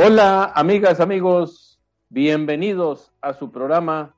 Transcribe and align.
Hola, 0.00 0.52
amigas, 0.54 1.00
amigos, 1.00 1.80
bienvenidos 2.08 3.10
a 3.20 3.32
su 3.32 3.50
programa 3.50 4.14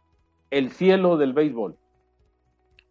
El 0.51 0.73
cielo 0.73 1.17
del 1.17 1.33
béisbol. 1.33 1.75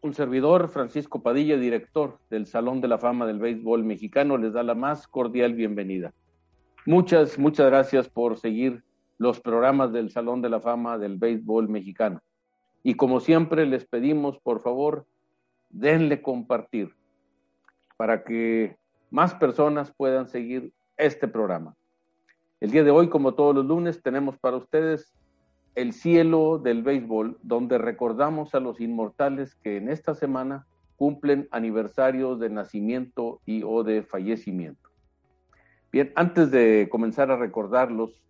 Un 0.01 0.15
servidor, 0.15 0.69
Francisco 0.69 1.22
Padilla, 1.22 1.58
director 1.58 2.17
del 2.31 2.47
Salón 2.47 2.81
de 2.81 2.87
la 2.87 2.97
Fama 2.97 3.28
del 3.28 3.37
Béisbol 3.37 3.83
Mexicano, 3.83 4.40
les 4.40 4.54
da 4.54 4.63
la 4.63 4.73
más 4.73 5.08
cordial 5.08 5.54
bienvenida. 5.54 6.15
Muchas, 6.87 7.37
muchas 7.37 7.67
gracias 7.67 8.10
por 8.10 8.40
seguir 8.40 8.83
los 9.19 9.40
programas 9.40 9.94
del 9.94 10.10
Salón 10.10 10.42
de 10.42 10.49
la 10.49 10.60
Fama 10.60 10.97
del 10.97 11.19
Béisbol 11.19 11.69
Mexicano. 11.69 12.24
Y 12.81 12.96
como 12.96 13.19
siempre, 13.19 13.67
les 13.67 13.85
pedimos, 13.85 14.40
por 14.40 14.62
favor, 14.62 15.06
denle 15.69 16.23
compartir 16.23 16.95
para 17.98 18.23
que 18.23 18.78
más 19.12 19.36
personas 19.36 19.94
puedan 19.95 20.28
seguir 20.28 20.73
este 20.98 21.28
programa. 21.28 21.76
El 22.62 22.72
día 22.72 22.84
de 22.84 22.91
hoy, 22.91 23.08
como 23.08 23.36
todos 23.36 23.55
los 23.55 23.66
lunes, 23.66 24.02
tenemos 24.02 24.38
para 24.38 24.58
ustedes 24.58 25.13
el 25.76 25.94
cielo 25.94 26.58
del 26.58 26.84
béisbol, 26.84 27.38
donde 27.41 27.77
recordamos 27.77 28.54
a 28.54 28.59
los 28.59 28.81
inmortales 28.81 29.55
que 29.55 29.77
en 29.77 29.88
esta 29.88 30.13
semana 30.13 30.66
cumplen 30.98 31.48
aniversarios 31.52 32.38
de 32.38 32.50
nacimiento 32.50 33.40
y 33.45 33.64
o 33.64 33.86
de 33.86 34.03
fallecimiento. 34.03 34.90
Bien, 35.90 36.12
antes 36.16 36.52
de 36.52 36.90
comenzar 36.91 37.31
a 37.31 37.38
recordarlos, 37.38 38.22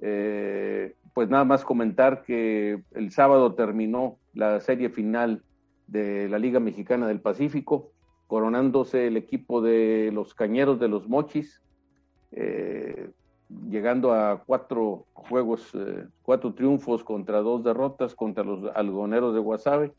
eh, 0.00 0.94
pues 1.12 1.28
nada 1.28 1.44
más 1.44 1.64
comentar 1.64 2.22
que 2.22 2.80
el 2.92 3.10
sábado 3.10 3.54
terminó 3.54 4.18
la 4.34 4.60
serie 4.60 4.88
final 4.88 5.42
de 5.88 6.28
la 6.28 6.38
Liga 6.38 6.60
Mexicana 6.60 7.08
del 7.08 7.20
Pacífico, 7.20 7.90
coronándose 8.28 9.08
el 9.08 9.16
equipo 9.16 9.60
de 9.60 10.10
los 10.12 10.32
Cañeros 10.32 10.78
de 10.78 10.88
los 10.88 11.08
Mochis, 11.08 11.60
eh, 12.30 13.10
llegando 13.68 14.12
a 14.12 14.42
cuatro 14.44 15.06
juegos, 15.12 15.70
eh, 15.74 16.06
cuatro 16.22 16.54
triunfos 16.54 17.04
contra 17.04 17.40
dos 17.40 17.64
derrotas 17.64 18.14
contra 18.14 18.44
los 18.44 18.70
algoneros 18.74 19.34
de 19.34 19.40
Guasave. 19.40 19.92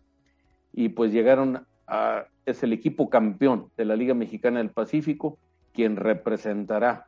Y 0.74 0.90
pues 0.90 1.12
llegaron 1.12 1.66
a, 1.88 2.26
es 2.46 2.64
el 2.64 2.74
equipo 2.74 3.10
campeón 3.10 3.70
de 3.78 3.86
la 3.86 3.96
Liga 3.96 4.14
Mexicana 4.14 4.60
del 4.60 4.72
Pacífico, 4.72 5.38
quien 5.74 5.96
representará 5.96 7.08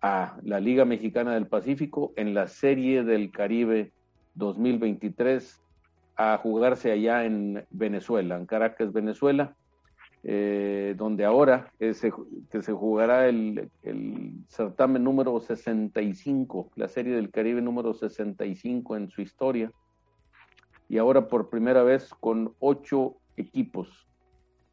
a 0.00 0.36
la 0.42 0.60
Liga 0.60 0.84
Mexicana 0.84 1.34
del 1.34 1.46
Pacífico 1.46 2.12
en 2.16 2.34
la 2.34 2.46
Serie 2.46 3.02
del 3.02 3.30
Caribe 3.30 3.92
2023 4.34 5.60
a 6.16 6.36
jugarse 6.38 6.92
allá 6.92 7.24
en 7.24 7.64
Venezuela, 7.70 8.36
en 8.36 8.46
Caracas, 8.46 8.92
Venezuela. 8.92 9.54
Eh, 10.24 10.94
donde 10.98 11.24
ahora 11.24 11.72
que 11.78 11.94
se 11.94 12.72
jugará 12.72 13.28
el, 13.28 13.70
certamen 14.48 15.04
número 15.04 15.38
65, 15.38 16.72
la 16.74 16.88
Serie 16.88 17.14
del 17.14 17.30
Caribe 17.30 17.62
número 17.62 17.94
65 17.94 18.96
en 18.96 19.10
su 19.10 19.22
historia, 19.22 19.70
y 20.88 20.98
ahora 20.98 21.28
por 21.28 21.50
primera 21.50 21.82
vez 21.82 22.12
con 22.14 22.54
ocho 22.58 23.16
equipos. 23.36 24.08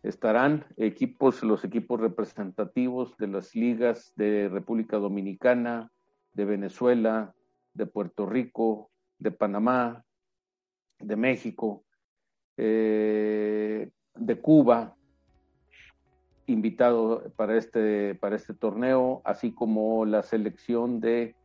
Estarán 0.01 0.65
equipos, 0.77 1.43
los 1.43 1.63
equipos 1.63 1.99
representativos 1.99 3.15
de 3.17 3.27
las 3.27 3.55
ligas 3.55 4.13
de 4.15 4.49
República 4.49 4.97
Dominicana, 4.97 5.91
de 6.33 6.45
Venezuela, 6.45 7.33
de 7.73 7.85
Puerto 7.85 8.25
Rico, 8.25 8.89
de 9.19 9.31
Panamá, 9.31 10.03
de 10.99 11.15
México, 11.15 11.83
eh, 12.57 13.89
de 14.15 14.41
Cuba, 14.41 14.95
invitado 16.47 17.31
para 17.35 17.57
este, 17.57 18.15
para 18.15 18.35
este 18.35 18.53
torneo, 18.53 19.21
así 19.23 19.51
como 19.51 20.05
la 20.05 20.23
selección 20.23 20.99
de 20.99 21.35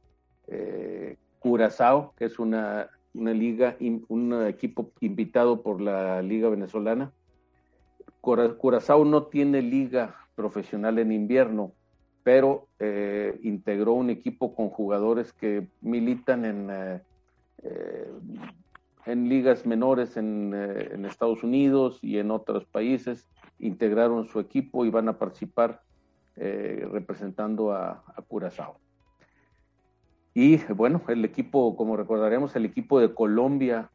eh, 0.48 1.16
Curazao, 1.38 2.14
que 2.16 2.26
es 2.26 2.38
una, 2.38 2.90
una 3.14 3.32
liga, 3.32 3.76
un 4.08 4.46
equipo 4.46 4.92
invitado 5.00 5.62
por 5.62 5.80
la 5.80 6.22
Liga 6.22 6.48
Venezolana. 6.48 7.12
Curazao 8.20 9.04
no 9.04 9.24
tiene 9.24 9.62
liga 9.62 10.16
profesional 10.34 10.98
en 10.98 11.12
invierno, 11.12 11.72
pero 12.22 12.68
eh, 12.78 13.38
integró 13.42 13.94
un 13.94 14.10
equipo 14.10 14.54
con 14.54 14.68
jugadores 14.68 15.32
que 15.32 15.66
militan 15.80 16.44
en, 16.44 16.68
eh, 17.62 18.10
en 19.06 19.28
ligas 19.30 19.64
menores 19.64 20.18
en, 20.18 20.52
en 20.52 21.06
Estados 21.06 21.42
Unidos 21.42 21.98
y 22.02 22.18
en 22.18 22.30
otros 22.30 22.66
países 22.66 23.26
integraron 23.60 24.26
su 24.26 24.40
equipo 24.40 24.84
y 24.84 24.90
van 24.90 25.08
a 25.08 25.18
participar 25.18 25.82
eh, 26.36 26.86
representando 26.90 27.72
a, 27.72 28.02
Curazao. 28.28 28.78
Y 30.32 30.58
bueno, 30.72 31.02
el 31.08 31.24
equipo, 31.24 31.76
como 31.76 31.96
recordaremos, 31.96 32.54
el 32.56 32.64
equipo 32.64 33.00
de 33.00 33.12
Colombia 33.12 33.90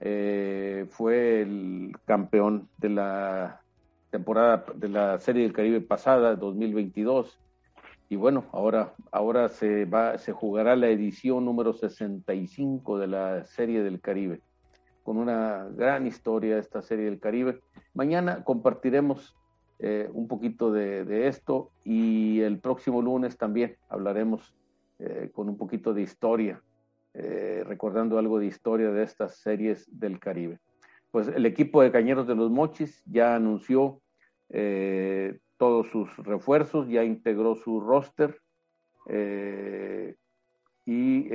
eh, 0.00 0.86
fue 0.90 1.42
el 1.42 1.92
campeón 2.04 2.68
de 2.78 2.88
la 2.88 3.60
temporada 4.10 4.64
de 4.74 4.88
la 4.88 5.18
Serie 5.18 5.42
del 5.42 5.52
Caribe 5.52 5.80
pasada, 5.80 6.36
2022. 6.36 7.38
Y 8.08 8.16
bueno, 8.16 8.46
ahora, 8.52 8.94
ahora 9.10 9.48
se, 9.48 9.84
va, 9.84 10.16
se 10.18 10.32
jugará 10.32 10.76
la 10.76 10.88
edición 10.88 11.44
número 11.44 11.72
65 11.72 12.98
de 12.98 13.06
la 13.06 13.44
Serie 13.44 13.82
del 13.82 14.00
Caribe 14.00 14.40
con 15.06 15.18
una 15.18 15.68
gran 15.76 16.04
historia 16.08 16.58
esta 16.58 16.82
serie 16.82 17.04
del 17.04 17.20
Caribe. 17.20 17.60
Mañana 17.94 18.42
compartiremos 18.42 19.36
eh, 19.78 20.10
un 20.12 20.26
poquito 20.26 20.72
de, 20.72 21.28
esto 21.28 21.70
y 21.84 22.40
el 22.40 22.58
próximo 22.58 23.00
lunes 23.00 23.38
también 23.38 23.76
hablaremos 23.88 24.52
eh, 24.98 25.30
con 25.32 25.48
un 25.48 25.56
poquito 25.56 25.94
de 25.94 26.02
historia, 26.02 26.60
eh, 27.14 27.62
recordando 27.64 28.18
algo 28.18 28.40
de 28.40 28.46
historia 28.46 28.90
de 28.90 29.04
estas 29.04 29.36
series 29.36 29.86
del 29.96 30.18
Caribe. 30.18 30.58
Pues 31.12 31.28
el 31.28 31.46
equipo 31.46 31.82
de 31.82 31.92
Cañeros 31.92 32.26
de 32.26 32.34
los 32.34 32.50
Mochis 32.50 33.04
ya 33.06 33.36
anunció 33.36 34.00
todos 35.56 35.86
sus 35.88 36.16
refuerzos, 36.18 36.88
ya 36.88 37.04
integró 37.04 37.54
su 37.54 37.78
roster 37.80 38.40
y 40.84 41.28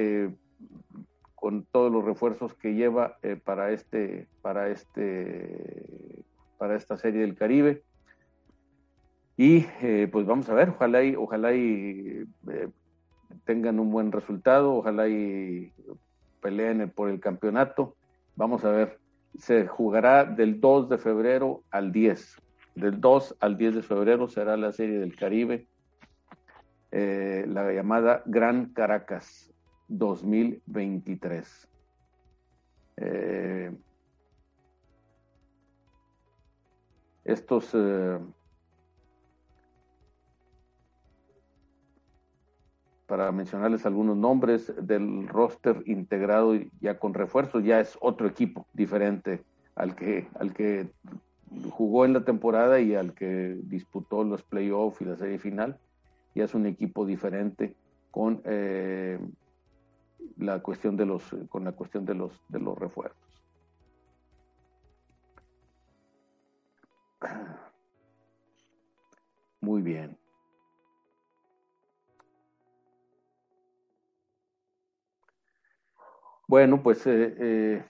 con 1.41 1.65
todos 1.65 1.91
los 1.91 2.05
refuerzos 2.05 2.53
que 2.53 2.75
lleva 2.75 3.17
eh, 3.23 3.35
para 3.35 3.71
este 3.71 4.27
para 4.43 4.69
este 4.69 6.23
para 6.59 6.75
esta 6.75 6.97
serie 6.97 7.21
del 7.21 7.35
Caribe. 7.35 7.81
Y 9.37 9.65
eh, 9.81 10.07
pues 10.11 10.27
vamos 10.27 10.47
a 10.49 10.53
ver 10.53 10.69
ojalá 10.69 11.03
y 11.03 11.15
ojalá 11.15 11.55
y 11.55 12.25
eh, 12.47 12.69
tengan 13.43 13.79
un 13.79 13.89
buen 13.89 14.11
resultado 14.11 14.75
ojalá 14.75 15.09
y 15.09 15.73
peleen 16.41 16.91
por 16.91 17.09
el 17.09 17.19
campeonato. 17.19 17.95
Vamos 18.35 18.63
a 18.63 18.69
ver 18.69 18.99
se 19.35 19.65
jugará 19.65 20.25
del 20.25 20.61
2 20.61 20.89
de 20.89 20.99
febrero 20.99 21.63
al 21.71 21.91
10 21.91 22.37
del 22.75 23.01
2 23.01 23.37
al 23.39 23.57
10 23.57 23.75
de 23.75 23.81
febrero 23.81 24.27
será 24.27 24.57
la 24.57 24.73
serie 24.73 24.99
del 24.99 25.15
Caribe 25.15 25.65
la 26.91 27.71
llamada 27.71 28.21
Gran 28.25 28.73
Caracas 28.73 29.50
2023. 29.97 31.67
Eh, 32.97 33.71
estos 37.23 37.71
eh, 37.73 38.19
para 43.07 43.31
mencionarles 43.31 43.85
algunos 43.85 44.15
nombres 44.15 44.73
del 44.81 45.27
roster 45.27 45.83
integrado 45.85 46.53
ya 46.79 46.97
con 46.97 47.13
refuerzos, 47.13 47.63
ya 47.63 47.81
es 47.81 47.97
otro 47.99 48.27
equipo 48.27 48.65
diferente 48.73 49.43
al 49.75 49.95
que, 49.95 50.29
al 50.39 50.53
que 50.53 50.89
jugó 51.69 52.05
en 52.05 52.13
la 52.13 52.23
temporada 52.23 52.79
y 52.79 52.95
al 52.95 53.13
que 53.13 53.57
disputó 53.63 54.23
los 54.23 54.43
playoffs 54.43 55.01
y 55.01 55.05
la 55.05 55.17
serie 55.17 55.39
final. 55.39 55.77
Ya 56.35 56.45
es 56.45 56.55
un 56.55 56.65
equipo 56.65 57.05
diferente 57.05 57.75
con 58.11 58.41
eh, 58.45 59.19
la 60.37 60.59
cuestión 60.59 60.97
de 60.97 61.05
los, 61.05 61.23
con 61.49 61.63
la 61.63 61.71
cuestión 61.73 62.05
de 62.05 62.15
los, 62.15 62.33
de 62.49 62.59
los 62.59 62.77
refuerzos. 62.77 63.17
Muy 69.61 69.81
bien. 69.81 70.17
Bueno, 76.51 76.83
pues 76.83 77.07
eh, 77.07 77.33
eh, 77.39 77.85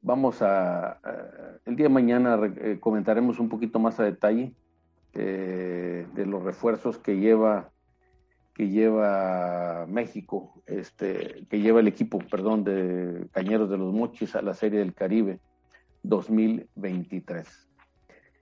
vamos 0.00 0.40
a, 0.40 0.98
el 1.66 1.76
día 1.76 1.84
de 1.84 1.92
mañana 1.92 2.40
eh, 2.56 2.78
comentaremos 2.80 3.38
un 3.38 3.50
poquito 3.50 3.78
más 3.78 4.00
a 4.00 4.04
detalle 4.04 4.54
de 5.12 6.26
los 6.26 6.42
refuerzos 6.42 6.98
que 6.98 7.18
lleva 7.18 7.70
que 8.58 8.68
lleva 8.68 9.86
México, 9.86 10.60
este, 10.66 11.46
que 11.48 11.60
lleva 11.60 11.78
el 11.78 11.86
equipo, 11.86 12.18
perdón, 12.18 12.64
de 12.64 13.28
Cañeros 13.30 13.70
de 13.70 13.78
los 13.78 13.94
Mochis 13.94 14.34
a 14.34 14.42
la 14.42 14.52
Serie 14.52 14.80
del 14.80 14.94
Caribe 14.94 15.38
2023. 16.02 17.68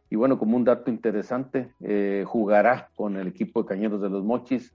Y 0.09 0.17
bueno, 0.17 0.39
como 0.39 0.57
un 0.57 0.65
dato 0.65 0.91
interesante, 0.91 1.75
eh, 1.81 2.25
jugará 2.27 2.89
con 2.97 3.19
el 3.19 3.27
equipo 3.27 3.61
de 3.61 3.69
Cañeros 3.69 4.01
de 4.01 4.09
los 4.09 4.25
Mochis 4.25 4.75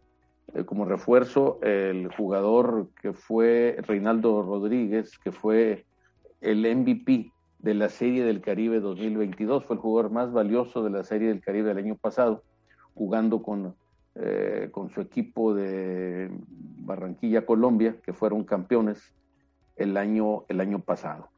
eh, 0.54 0.64
como 0.64 0.86
refuerzo 0.86 1.58
el 1.64 2.14
jugador 2.16 2.90
que 3.02 3.14
fue 3.14 3.78
Reinaldo 3.88 4.44
Rodríguez, 4.44 5.18
que 5.18 5.32
fue 5.32 5.88
el 6.42 6.60
MVP 6.60 7.32
de 7.58 7.74
la 7.74 7.90
Serie 7.90 8.24
del 8.24 8.42
Caribe 8.42 8.80
2022, 8.80 9.66
fue 9.66 9.76
el 9.76 9.82
jugador 9.82 10.12
más 10.12 10.32
valioso 10.32 10.84
de 10.84 10.92
la 10.92 11.04
Serie 11.04 11.30
del 11.30 11.42
Caribe 11.42 11.70
del 11.70 11.84
año 11.84 11.96
pasado, 11.96 12.44
jugando 12.94 13.42
con, 13.42 13.74
eh, 14.16 14.70
con 14.72 14.90
su 14.90 15.02
equipo 15.02 15.54
de 15.54 16.30
Barranquilla, 16.50 17.46
Colombia, 17.46 17.96
que 18.04 18.14
fueron 18.14 18.44
campeones 18.44 19.14
el 19.76 19.98
año, 19.98 20.46
el 20.50 20.60
año 20.62 20.80
pasado. 20.80 21.30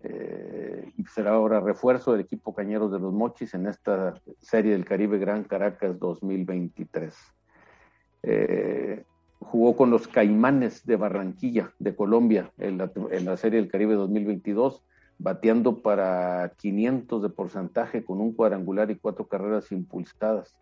Eh, 0.00 0.92
y 0.96 1.04
será 1.06 1.32
ahora 1.32 1.60
refuerzo 1.60 2.12
del 2.12 2.20
equipo 2.20 2.54
Cañeros 2.54 2.92
de 2.92 3.00
los 3.00 3.12
Mochis 3.12 3.54
en 3.54 3.66
esta 3.66 4.14
Serie 4.40 4.72
del 4.72 4.84
Caribe 4.84 5.18
Gran 5.18 5.44
Caracas 5.44 5.98
2023. 5.98 7.14
Eh, 8.22 9.04
jugó 9.40 9.76
con 9.76 9.90
los 9.90 10.06
Caimanes 10.08 10.84
de 10.86 10.96
Barranquilla, 10.96 11.72
de 11.78 11.96
Colombia, 11.96 12.52
en 12.58 12.78
la, 12.78 13.36
Serie 13.36 13.60
del 13.60 13.70
Caribe 13.70 13.94
2022, 13.94 14.84
bateando 15.18 15.82
para 15.82 16.52
500 16.56 17.22
de 17.22 17.28
porcentaje 17.28 18.04
con 18.04 18.20
un 18.20 18.32
cuadrangular 18.32 18.90
y 18.90 18.96
cuatro 18.96 19.26
carreras 19.26 19.72
impulsadas. 19.72 20.56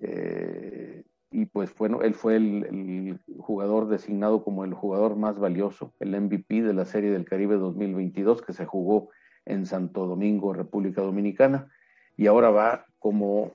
Eh, 0.00 1.04
y 1.30 1.46
pues 1.46 1.76
bueno, 1.76 2.02
él 2.02 2.14
fue 2.14 2.36
el, 2.36 3.18
jugador 3.38 3.88
designado 3.88 4.42
como 4.42 4.64
el 4.64 4.74
jugador 4.74 5.16
más 5.16 5.38
valioso, 5.38 5.92
el 6.00 6.18
MVP 6.18 6.62
de 6.62 6.72
la 6.72 6.84
Serie 6.84 7.10
del 7.10 7.24
Caribe 7.24 7.56
2022 7.56 8.42
que 8.42 8.52
se 8.52 8.64
jugó 8.64 9.10
en 9.44 9.66
Santo 9.66 10.06
Domingo, 10.06 10.52
República 10.52 11.02
Dominicana, 11.02 11.70
y 12.16 12.26
ahora 12.26 12.50
va 12.50 12.86
como 12.98 13.52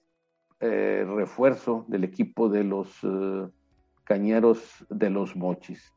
eh, 0.59 1.05
refuerzo 1.15 1.85
del 1.87 2.03
equipo 2.03 2.49
de 2.49 2.63
los 2.63 2.89
eh, 3.03 3.47
Cañeros 4.03 4.85
de 4.89 5.09
los 5.09 5.35
Mochis. 5.35 5.93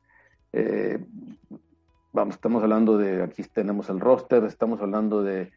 Vamos, 2.12 2.36
estamos 2.36 2.62
hablando 2.62 2.96
de, 2.96 3.22
aquí 3.22 3.42
tenemos 3.42 3.90
el 3.90 4.00
roster, 4.00 4.42
estamos 4.44 4.80
hablando 4.80 5.22
de, 5.22 5.52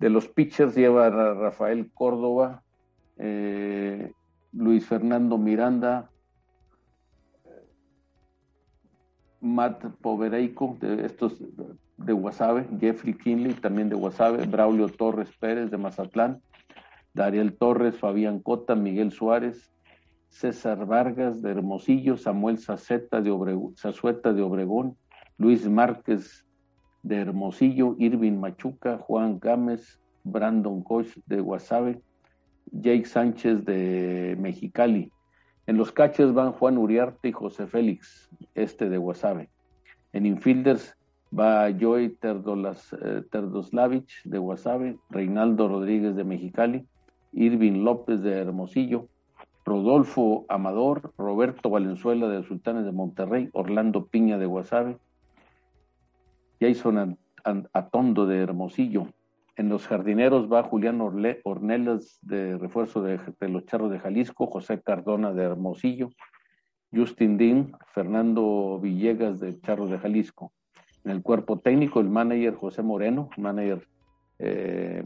de 0.00 0.10
los 0.10 0.26
pitchers, 0.26 0.74
lleva 0.74 1.06
a 1.06 1.34
Rafael 1.34 1.92
Córdoba, 1.94 2.64
Luis 4.52 4.86
Fernando 4.86 5.38
Miranda, 5.38 6.10
Matt 9.40 9.84
Povereico, 10.00 10.76
de 10.80 11.06
estos 11.06 11.42
de 11.96 12.12
Guasave, 12.12 12.68
Jeffrey 12.80 13.14
Kinley, 13.14 13.54
también 13.54 13.88
de 13.88 13.96
Guasave, 13.96 14.46
Braulio 14.46 14.88
Torres 14.88 15.30
Pérez 15.38 15.70
de 15.70 15.78
Mazatlán, 15.78 16.40
Dariel 17.14 17.56
Torres, 17.56 17.98
Fabián 17.98 18.40
Cota, 18.40 18.74
Miguel 18.74 19.10
Suárez, 19.12 19.72
César 20.28 20.86
Vargas 20.86 21.42
de 21.42 21.50
Hermosillo, 21.50 22.16
Samuel 22.16 22.58
Saceta 22.58 23.20
de 23.20 23.30
Obregón, 23.30 23.74
de 23.74 24.42
Obregón, 24.42 24.96
Luis 25.38 25.68
Márquez 25.68 26.46
de 27.02 27.16
Hermosillo, 27.16 27.96
Irving 27.98 28.38
Machuca, 28.38 28.98
Juan 28.98 29.38
Gámez, 29.40 30.00
Brandon 30.24 30.82
Koch 30.82 31.08
de 31.26 31.40
Guasave, 31.40 32.00
Jake 32.70 33.04
Sánchez 33.04 33.64
de 33.64 34.36
Mexicali. 34.38 35.10
En 35.66 35.76
los 35.76 35.92
caches 35.92 36.32
van 36.32 36.52
Juan 36.52 36.78
Uriarte 36.78 37.28
y 37.28 37.32
José 37.32 37.66
Félix, 37.66 38.30
este 38.54 38.88
de 38.88 38.98
Guasave. 38.98 39.48
En 40.12 40.26
infielders 40.26 40.96
va 41.38 41.70
Joey 41.78 42.16
eh, 42.22 43.22
Terdoslavich 43.30 44.22
de 44.24 44.38
Guasave, 44.38 44.98
Reinaldo 45.10 45.68
Rodríguez 45.68 46.16
de 46.16 46.24
Mexicali, 46.24 46.86
Irving 47.32 47.84
López 47.84 48.22
de 48.22 48.38
Hermosillo, 48.38 49.08
Rodolfo 49.64 50.44
Amador, 50.48 51.12
Roberto 51.16 51.70
Valenzuela 51.70 52.28
de 52.28 52.42
Sultanes 52.42 52.84
de 52.84 52.92
Monterrey, 52.92 53.48
Orlando 53.52 54.06
Piña 54.06 54.38
de 54.38 54.46
Guasave, 54.46 54.98
Jason 56.60 57.18
Atondo 57.72 58.26
de 58.26 58.38
Hermosillo, 58.38 59.08
en 59.56 59.68
los 59.68 59.86
jardineros 59.86 60.50
va 60.50 60.62
Julián 60.62 61.00
Ornelas 61.00 62.18
de 62.22 62.56
refuerzo 62.56 63.02
de, 63.02 63.20
los 63.48 63.66
Charros 63.66 63.90
de 63.90 63.98
Jalisco, 63.98 64.46
José 64.46 64.80
Cardona 64.80 65.32
de 65.32 65.44
Hermosillo, 65.44 66.10
Justin 66.94 67.36
Dean, 67.36 67.72
Fernando 67.92 68.78
Villegas 68.80 69.40
de 69.40 69.60
Charros 69.60 69.90
de 69.90 69.98
Jalisco. 69.98 70.52
En 71.04 71.10
el 71.10 71.22
cuerpo 71.22 71.58
técnico, 71.58 72.00
el 72.00 72.08
manager 72.08 72.54
José 72.54 72.82
Moreno, 72.82 73.28
manager 73.36 73.86
eh, 74.38 75.04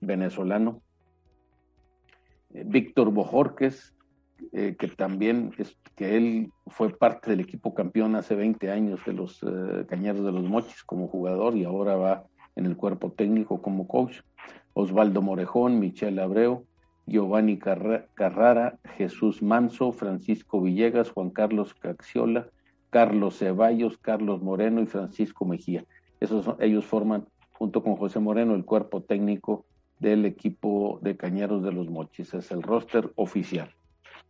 venezolano. 0.00 0.82
Eh, 2.50 2.64
Víctor 2.66 3.10
Bojorques, 3.10 3.94
eh, 4.52 4.76
que 4.78 4.88
también 4.88 5.52
es, 5.58 5.76
que 5.96 6.16
él 6.16 6.52
fue 6.66 6.90
parte 6.90 7.30
del 7.30 7.40
equipo 7.40 7.74
campeón 7.74 8.14
hace 8.14 8.34
20 8.34 8.70
años 8.70 9.00
de 9.06 9.12
los 9.12 9.40
Cañeros 9.88 10.24
de 10.24 10.32
los 10.32 10.44
Mochis 10.44 10.84
como 10.84 11.08
jugador 11.08 11.56
y 11.56 11.64
ahora 11.64 11.96
va 11.96 12.26
en 12.56 12.66
el 12.66 12.76
cuerpo 12.76 13.12
técnico 13.12 13.62
como 13.62 13.86
coach, 13.86 14.20
Osvaldo 14.74 15.22
Morejón, 15.22 15.78
Michelle 15.78 16.20
Abreu, 16.20 16.66
Giovanni 17.06 17.58
Carrara, 17.58 18.78
Jesús 18.96 19.42
Manso, 19.42 19.92
Francisco 19.92 20.60
Villegas, 20.60 21.10
Juan 21.10 21.30
Carlos 21.30 21.74
Caxiola, 21.74 22.48
Carlos 22.90 23.38
Ceballos, 23.38 23.98
Carlos 23.98 24.42
Moreno 24.42 24.82
y 24.82 24.86
Francisco 24.86 25.44
Mejía. 25.44 25.84
Esos, 26.18 26.48
ellos 26.58 26.84
forman, 26.84 27.26
junto 27.52 27.82
con 27.82 27.96
José 27.96 28.18
Moreno, 28.18 28.54
el 28.54 28.64
cuerpo 28.64 29.02
técnico 29.02 29.64
del 29.98 30.24
equipo 30.24 30.98
de 31.02 31.16
Cañeros 31.16 31.62
de 31.62 31.72
los 31.72 31.88
Mochis. 31.88 32.34
Es 32.34 32.50
el 32.50 32.62
roster 32.62 33.12
oficial 33.16 33.70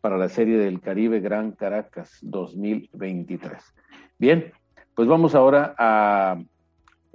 para 0.00 0.18
la 0.18 0.28
Serie 0.28 0.58
del 0.58 0.80
Caribe 0.80 1.20
Gran 1.20 1.52
Caracas 1.52 2.18
2023. 2.22 3.56
Bien, 4.18 4.52
pues 4.94 5.08
vamos 5.08 5.34
ahora 5.34 5.74
a 5.78 6.38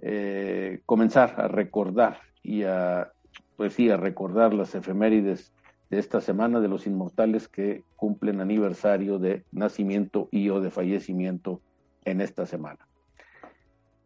eh, 0.02 0.82
comenzar 0.86 1.40
a 1.40 1.48
recordar 1.48 2.22
y 2.42 2.64
a, 2.64 3.12
pues 3.56 3.74
sí, 3.74 3.90
a 3.90 3.98
recordar 3.98 4.54
las 4.54 4.74
efemérides 4.74 5.54
de 5.92 6.00
esta 6.00 6.22
semana 6.22 6.60
de 6.60 6.68
los 6.68 6.88
inmortales 6.88 7.48
que 7.48 7.84
cumplen 7.96 8.42
aniversario 8.42 9.20
de 9.20 9.44
nacimiento 9.52 10.28
y 10.32 10.50
o 10.50 10.62
de 10.62 10.72
fallecimiento 10.72 11.62
en 12.06 12.22
esta 12.22 12.46
semana. 12.46 12.88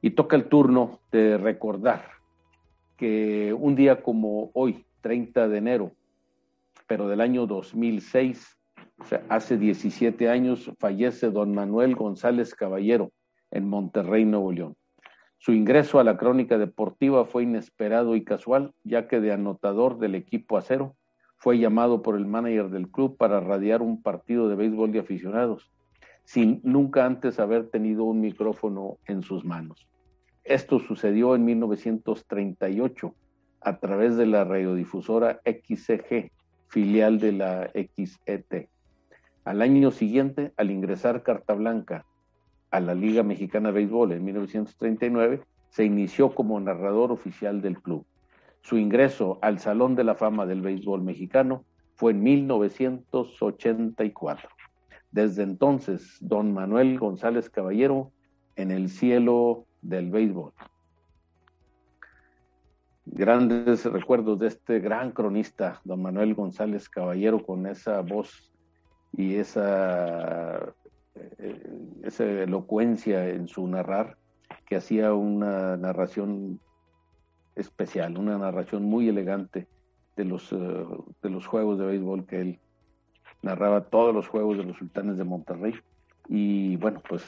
Y 0.02 0.12
toca 0.12 0.36
el 0.36 0.50
turno 0.50 1.00
de 1.12 1.38
recordar 1.38 2.04
que 2.98 3.54
un 3.54 3.76
día 3.76 4.02
como 4.02 4.52
hoy, 4.54 4.86
30 5.02 5.48
de 5.48 5.58
enero, 5.58 5.92
pero 6.88 7.08
del 7.08 7.22
año 7.22 7.48
2006, 7.48 8.58
o 8.98 9.06
sea, 9.06 9.24
hace 9.30 9.58
17 9.58 10.30
años, 10.30 10.72
fallece 10.80 11.30
don 11.30 11.54
Manuel 11.54 11.96
González 11.96 12.54
Caballero 12.54 13.12
en 13.52 13.68
Monterrey, 13.68 14.26
Nuevo 14.26 14.52
León. 14.52 14.76
Su 15.46 15.54
ingreso 15.54 16.00
a 16.00 16.04
la 16.04 16.18
crónica 16.18 16.58
deportiva 16.58 17.24
fue 17.24 17.44
inesperado 17.44 18.16
y 18.16 18.24
casual, 18.24 18.74
ya 18.84 19.08
que 19.08 19.20
de 19.20 19.32
anotador 19.32 20.00
del 20.00 20.16
equipo 20.16 20.58
acero 20.58 20.96
fue 21.38 21.60
llamado 21.60 22.02
por 22.02 22.16
el 22.16 22.26
manager 22.26 22.72
del 22.72 22.90
club 22.90 23.16
para 23.16 23.40
radiar 23.42 23.84
un 23.84 24.02
partido 24.02 24.50
de 24.50 24.56
béisbol 24.56 24.92
de 24.92 25.02
aficionados, 25.02 25.70
sin 26.24 26.62
nunca 26.64 27.06
antes 27.06 27.40
haber 27.40 27.70
tenido 27.70 28.06
un 28.06 28.22
micrófono 28.22 28.98
en 29.06 29.22
sus 29.22 29.46
manos. 29.46 29.88
Esto 30.44 30.80
sucedió 30.80 31.36
en 31.36 31.46
1938 31.46 33.14
a 33.62 33.78
través 33.78 34.18
de 34.18 34.26
la 34.26 34.46
radiodifusora 34.46 35.42
XCG, 35.46 36.32
filial 36.70 37.20
de 37.20 37.32
la 37.34 37.72
XET. 37.72 38.68
Al 39.44 39.62
año 39.62 39.92
siguiente, 39.92 40.54
al 40.58 40.72
ingresar 40.72 41.22
Carta 41.22 41.54
Blanca 41.54 42.04
a 42.72 42.80
la 42.80 42.94
Liga 42.94 43.24
Mexicana 43.24 43.70
de 43.70 43.76
Béisbol 43.76 44.12
en 44.14 44.24
1939, 44.24 45.42
se 45.70 45.84
inició 45.84 46.34
como 46.34 46.60
narrador 46.60 47.12
oficial 47.12 47.62
del 47.62 47.82
club. 47.82 48.06
Su 48.62 48.78
ingreso 48.78 49.40
al 49.42 49.60
Salón 49.60 49.96
de 49.96 50.04
la 50.04 50.16
Fama 50.16 50.46
del 50.46 50.62
Béisbol 50.62 51.02
Mexicano 51.04 51.66
fue 51.96 52.12
en 52.12 52.24
1984. 52.24 54.50
Desde 55.12 55.44
entonces, 55.44 56.18
don 56.20 56.54
Manuel 56.54 57.00
González 57.00 57.50
Caballero 57.50 58.12
en 58.56 58.72
el 58.72 58.90
cielo 58.90 59.66
del 59.82 60.10
béisbol. 60.10 60.52
Grandes 63.06 63.86
recuerdos 63.86 64.40
de 64.40 64.48
este 64.48 64.80
gran 64.80 65.12
cronista, 65.12 65.80
don 65.84 66.02
Manuel 66.02 66.34
González 66.34 66.90
Caballero, 66.90 67.46
con 67.46 67.68
esa 67.68 68.02
voz 68.02 68.52
y 69.14 69.36
esa 69.36 70.74
esa 72.04 72.24
elocuencia 72.24 73.30
en 73.30 73.48
su 73.48 73.68
narrar, 73.68 74.18
que 74.66 74.76
hacía 74.76 75.14
una 75.14 75.78
narración 75.78 76.60
especial, 77.56 78.18
una 78.18 78.38
narración 78.38 78.84
muy 78.84 79.08
elegante 79.10 79.68
de 80.16 80.26
los, 80.26 80.52
eh, 80.52 80.86
de 81.22 81.30
los 81.30 81.46
juegos 81.48 81.78
de 81.78 81.86
béisbol 81.86 82.26
que 82.26 82.42
él 82.42 82.60
narraba 83.42 83.86
todos 83.86 84.14
los 84.14 84.28
juegos 84.28 84.58
de 84.58 84.64
los 84.64 84.78
sultanes 84.78 85.18
de 85.18 85.24
Monterrey. 85.24 85.74
Y 86.28 86.78
bueno, 86.78 87.02
pues 87.08 87.24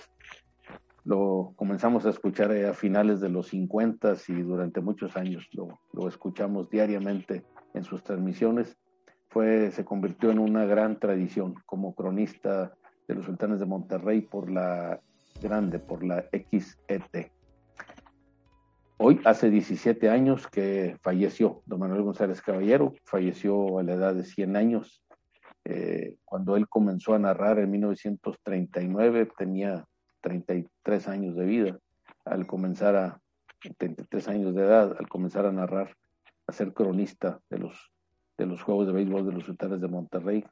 lo 1.04 1.54
comenzamos 1.56 2.06
a 2.06 2.10
escuchar 2.10 2.52
a 2.52 2.74
finales 2.74 3.22
de 3.22 3.30
los 3.30 3.48
50 3.48 4.16
y 4.28 4.42
durante 4.42 4.82
muchos 4.82 5.16
años 5.16 5.48
lo, 5.54 5.80
lo 5.94 6.08
escuchamos 6.08 6.70
diariamente 6.70 7.44
en 7.74 7.84
sus 7.84 8.04
transmisiones 8.04 8.78
fue, 9.30 9.72
se 9.72 9.86
convirtió 9.86 10.32
en 10.32 10.40
una 10.40 10.66
gran 10.66 11.00
tradición 11.00 11.56
como 11.66 11.94
cronista 11.96 12.74
de 13.08 13.16
los 13.16 13.26
sultanes 13.26 13.60
de 13.60 13.66
Monterrey 13.66 14.22
por 14.22 14.50
la 14.50 15.00
grande, 15.42 15.80
por 15.80 16.04
la 16.04 16.26
XET. 16.32 17.32
Hoy 18.98 19.22
hace 19.26 19.50
17 19.50 20.10
años 20.10 20.48
que 20.48 20.98
falleció 21.02 21.62
don 21.66 21.80
Manuel 21.80 22.02
González 22.02 22.42
Caballero, 22.42 22.94
falleció 23.06 23.78
a 23.78 23.84
la 23.84 23.94
edad 23.94 24.16
de 24.16 24.24
100 24.24 24.56
años. 24.56 25.04
Eh, 25.66 26.16
cuando 26.26 26.56
él 26.56 26.68
comenzó 26.68 27.14
a 27.14 27.20
narrar 27.20 27.60
en 27.60 27.70
1939 27.72 29.30
tenía 29.38 29.86
33 30.22 31.08
años 31.08 31.36
de 31.36 31.46
vida. 31.46 31.80
Al 32.26 32.48
comenzar 32.48 32.96
a 32.96 33.22
33 33.78 34.28
años 34.30 34.56
de 34.56 34.64
edad, 34.64 34.96
al 34.98 35.08
comenzar 35.08 35.46
a 35.46 35.52
narrar, 35.52 35.96
a 36.48 36.52
ser 36.52 36.74
cronista 36.74 37.40
de 37.50 37.60
los, 37.60 37.92
de 38.38 38.46
los 38.46 38.62
Juegos 38.64 38.88
de 38.88 38.94
Béisbol 38.94 39.26
de 39.26 39.34
los 39.34 39.44
Sultanes 39.44 39.80
de 39.80 39.88
Monterrey, 39.88 40.46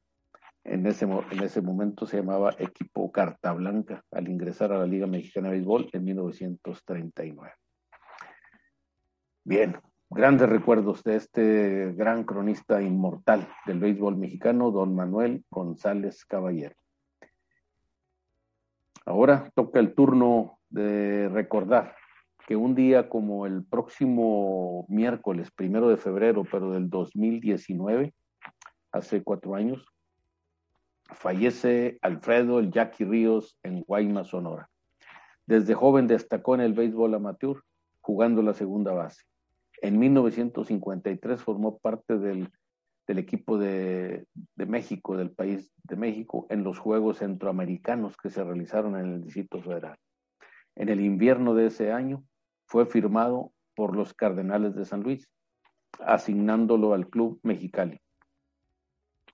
en 0.66 0.86
ese, 0.88 1.06
en 1.06 1.44
ese 1.44 1.62
momento 1.62 2.08
se 2.08 2.18
llamaba 2.18 2.56
Equipo 2.58 3.12
Carta 3.12 3.54
Blanca, 3.54 4.04
al 4.12 4.28
ingresar 4.28 4.74
a 4.74 4.80
la 4.80 4.88
Liga 4.88 5.06
Mexicana 5.06 5.50
de 5.50 5.56
Béisbol 5.56 5.90
en 5.94 6.04
1939. 6.04 7.54
Bien, 9.44 9.78
grandes 10.10 10.50
recuerdos 10.50 11.04
de 11.04 11.18
este 11.18 11.94
gran 11.94 12.24
cronista 12.24 12.82
inmortal 12.82 13.48
del 13.68 13.80
béisbol 13.80 14.18
mexicano, 14.18 14.72
don 14.72 14.96
Manuel 14.96 15.46
González 15.52 16.26
Caballero. 16.26 16.76
Ahora 19.06 19.52
toca 19.54 19.80
el 19.80 19.94
turno 19.94 20.58
de 20.70 21.30
recordar 21.30 21.96
que 22.48 22.56
un 22.56 22.74
día 22.74 23.08
como 23.08 23.46
el 23.46 23.64
próximo 23.64 24.88
miércoles, 24.90 25.52
primero 25.52 25.90
de 25.90 25.98
febrero, 25.98 26.44
pero 26.52 26.72
del 26.72 26.90
2019, 26.90 28.16
hace 28.92 29.24
cuatro 29.24 29.54
años, 29.54 29.86
fallece 31.14 31.98
Alfredo 32.02 32.60
el 32.60 32.72
Jackie 32.72 33.06
Ríos 33.06 33.58
en 33.64 33.82
Guaymas, 33.82 34.28
Sonora. 34.28 34.70
Desde 35.46 35.76
joven 35.76 36.08
destacó 36.08 36.56
en 36.56 36.62
el 36.62 36.74
béisbol 36.74 37.14
amateur, 37.14 37.62
jugando 38.02 38.42
la 38.42 38.54
segunda 38.54 38.94
base. 38.94 39.24
En 39.82 40.00
1953 40.00 41.42
formó 41.42 41.78
parte 41.78 42.18
del, 42.18 42.50
equipo 43.08 43.58
de, 43.58 44.26
México, 44.56 45.18
del 45.18 45.32
país 45.32 45.72
de 45.84 45.96
México, 45.96 46.48
en 46.50 46.64
los 46.64 46.80
Juegos 46.80 47.20
Centroamericanos 47.20 48.18
que 48.18 48.30
se 48.30 48.44
realizaron 48.44 48.98
en 48.98 49.14
el 49.14 49.24
Distrito 49.24 49.62
Federal. 49.62 49.98
En 50.76 50.90
el 50.90 51.02
invierno 51.02 51.54
de 51.54 51.68
ese 51.68 51.92
año 51.92 52.24
fue 52.68 52.86
firmado 52.86 53.52
por 53.76 53.96
los 53.96 54.14
Cardenales 54.14 54.76
de 54.76 54.86
San 54.86 55.04
Luis, 55.04 55.30
asignándolo 56.00 56.94
al 56.94 57.08
Club 57.08 57.40
Mexicali. 57.44 58.00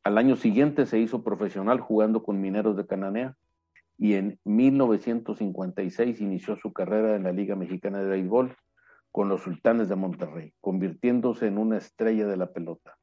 Al 0.03 0.17
año 0.17 0.35
siguiente 0.35 0.85
se 0.85 0.99
hizo 0.99 1.23
profesional 1.23 1.79
jugando 1.79 2.23
con 2.23 2.41
Mineros 2.41 2.75
de 2.75 2.87
Cananea 2.87 3.35
y 3.97 4.15
en 4.15 4.39
1956 4.45 6.21
inició 6.21 6.55
su 6.55 6.73
carrera 6.73 7.15
en 7.15 7.23
la 7.23 7.31
Liga 7.31 7.55
Mexicana 7.55 7.99
de 7.99 8.09
Béisbol 8.09 8.55
con 9.11 9.29
los 9.29 9.41
Sultanes 9.41 9.89
de 9.89 9.95
Monterrey, 9.95 10.53
convirtiéndose 10.59 11.45
en 11.47 11.59
una 11.59 11.77
estrella 11.77 12.25
de 12.25 12.37
la 12.37 12.51
pelota. 12.51 12.97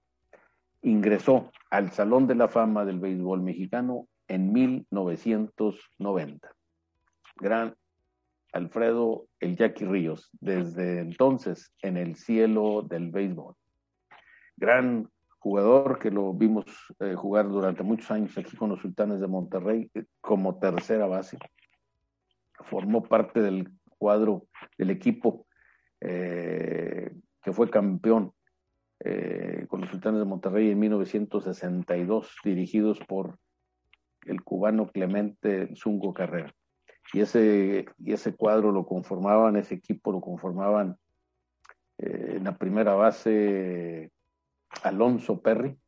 Ingresó 0.83 1.53
al 1.71 1.93
Salón 1.93 2.27
de 2.27 2.35
la 2.35 2.49
Fama 2.49 2.85
del 2.85 2.99
Béisbol 2.99 3.43
Mexicano 3.43 4.09
en 4.27 4.53
1990. 4.53 6.49
Gran 7.37 7.77
Alfredo 8.53 9.27
El 9.39 9.57
Jackie 9.57 9.85
Ríos, 9.85 10.31
desde 10.41 11.01
entonces 11.01 11.73
en 11.83 11.97
el 11.97 12.17
cielo 12.17 12.83
del 12.83 13.11
béisbol. 13.11 13.55
Gran 14.57 15.09
jugador 15.39 15.99
que 15.99 16.11
lo 16.11 16.33
vimos 16.35 16.65
eh, 17.01 17.15
jugar 17.15 17.49
durante 17.49 17.83
muchos 17.83 18.11
años 18.11 18.37
aquí 18.37 18.57
con 18.57 18.71
los 18.71 18.81
Sultanes 18.81 19.21
de 19.21 19.29
Monterrey 19.29 19.91
eh, 19.95 20.05
como 20.21 20.59
tercera 20.59 21.07
base. 21.07 21.39
Formó 22.65 23.03
parte 23.03 23.41
del 23.41 23.71
cuadro 23.99 24.47
del 24.77 24.91
equipo 24.91 25.47
eh, 26.01 27.13
que 27.43 27.53
fue 27.53 27.71
campeón 27.71 28.33
con 29.69 29.81
los 29.81 29.91
Sultanes 29.91 30.19
de 30.19 30.27
Monterrey 30.27 30.73
en 30.73 30.79
1962, 30.81 32.35
dirigidos 32.43 32.99
por 33.07 33.39
el 34.27 34.43
cubano 34.43 34.89
Clemente 34.89 35.73
Zungo 35.77 36.13
Carrera. 36.13 36.53
Y 37.13 37.21
ese, 37.21 37.87
y 37.99 38.13
ese 38.13 38.35
cuadro 38.35 38.73
lo 38.73 38.85
conformaban, 38.85 39.55
ese 39.55 39.77
equipo 39.77 40.11
lo 40.11 40.21
conformaban 40.21 40.97
en 41.97 42.43
la 42.43 42.59
primera 42.59 42.95
base 42.95 44.11
Alonso 44.83 45.41
Perry, 45.41 45.79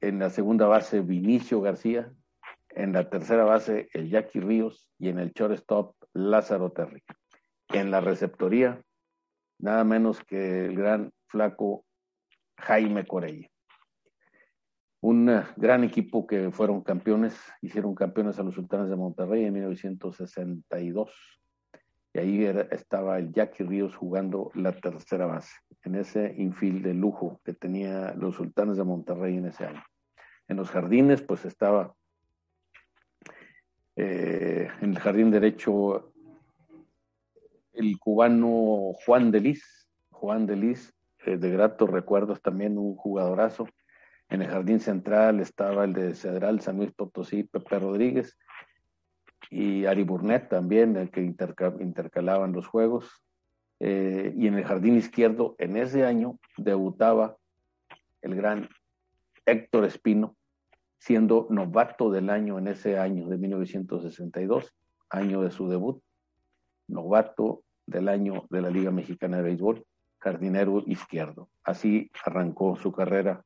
en 0.00 0.18
la 0.18 0.30
segunda 0.30 0.66
base 0.66 1.00
Vinicio 1.00 1.60
García, 1.60 2.12
en 2.70 2.92
la 2.92 3.08
tercera 3.10 3.44
base 3.44 3.88
el 3.92 4.10
Jackie 4.10 4.40
Ríos 4.40 4.88
y 4.98 5.08
en 5.08 5.18
el 5.18 5.32
shortstop 5.32 5.94
Lázaro 6.12 6.72
Terry 6.72 7.02
en 7.68 7.90
la 7.90 8.00
receptoría, 8.00 8.82
nada 9.58 9.84
menos 9.84 10.22
que 10.24 10.66
el 10.66 10.76
gran 10.76 11.12
flaco 11.26 11.84
Jaime 12.56 13.06
Corella. 13.06 13.48
Un 15.00 15.28
eh, 15.28 15.44
gran 15.56 15.84
equipo 15.84 16.26
que 16.26 16.50
fueron 16.50 16.82
campeones, 16.82 17.38
hicieron 17.60 17.94
campeones 17.94 18.38
a 18.38 18.42
los 18.42 18.54
Sultanes 18.54 18.88
de 18.88 18.96
Monterrey 18.96 19.44
en 19.44 19.54
1962. 19.54 21.12
Y 22.14 22.18
ahí 22.18 22.44
estaba 22.70 23.18
el 23.18 23.32
Jackie 23.32 23.64
Ríos 23.64 23.94
jugando 23.94 24.50
la 24.54 24.72
tercera 24.72 25.26
base, 25.26 25.54
en 25.84 25.94
ese 25.94 26.34
infield 26.36 26.84
de 26.84 26.94
lujo 26.94 27.40
que 27.44 27.54
tenía 27.54 28.14
los 28.14 28.36
Sultanes 28.36 28.76
de 28.76 28.84
Monterrey 28.84 29.36
en 29.36 29.46
ese 29.46 29.66
año. 29.66 29.82
En 30.48 30.56
los 30.56 30.70
jardines, 30.70 31.22
pues 31.22 31.44
estaba 31.44 31.94
eh, 33.96 34.68
en 34.80 34.90
el 34.90 34.98
jardín 34.98 35.30
derecho 35.30 36.12
el 37.72 37.98
cubano 37.98 38.92
Juan 39.04 39.30
Delis, 39.30 39.88
Juan 40.10 40.46
Delis, 40.46 40.94
eh, 41.24 41.36
de 41.36 41.50
gratos 41.50 41.90
recuerdos 41.90 42.42
también, 42.42 42.78
un 42.78 42.96
jugadorazo. 42.96 43.68
En 44.28 44.42
el 44.42 44.48
jardín 44.48 44.80
central 44.80 45.40
estaba 45.40 45.84
el 45.84 45.92
de 45.92 46.14
Cedral, 46.14 46.60
San 46.60 46.76
Luis 46.76 46.92
Potosí, 46.92 47.44
Pepe 47.44 47.78
Rodríguez, 47.78 48.36
y 49.50 49.86
Ari 49.86 50.02
Burnett 50.02 50.48
también, 50.48 50.96
el 50.96 51.10
que 51.10 51.22
intercalaban 51.22 52.52
los 52.52 52.66
juegos. 52.66 53.24
Eh, 53.80 54.34
y 54.36 54.46
en 54.46 54.54
el 54.54 54.64
jardín 54.64 54.96
izquierdo, 54.96 55.54
en 55.58 55.76
ese 55.76 56.04
año, 56.04 56.38
debutaba 56.56 57.36
el 58.22 58.34
gran 58.34 58.68
Héctor 59.46 59.84
Espino, 59.84 60.36
siendo 60.98 61.46
novato 61.50 62.10
del 62.10 62.28
año 62.28 62.58
en 62.58 62.68
ese 62.68 62.98
año 62.98 63.28
de 63.28 63.38
1962, 63.38 64.74
año 65.10 65.42
de 65.42 65.50
su 65.50 65.68
debut, 65.68 66.02
novato 66.88 67.62
del 67.86 68.08
año 68.08 68.46
de 68.50 68.60
la 68.60 68.70
Liga 68.70 68.90
Mexicana 68.90 69.38
de 69.38 69.44
Béisbol, 69.44 69.84
jardinero 70.18 70.82
izquierdo. 70.86 71.48
Así 71.62 72.10
arrancó 72.24 72.76
su 72.76 72.92
carrera 72.92 73.44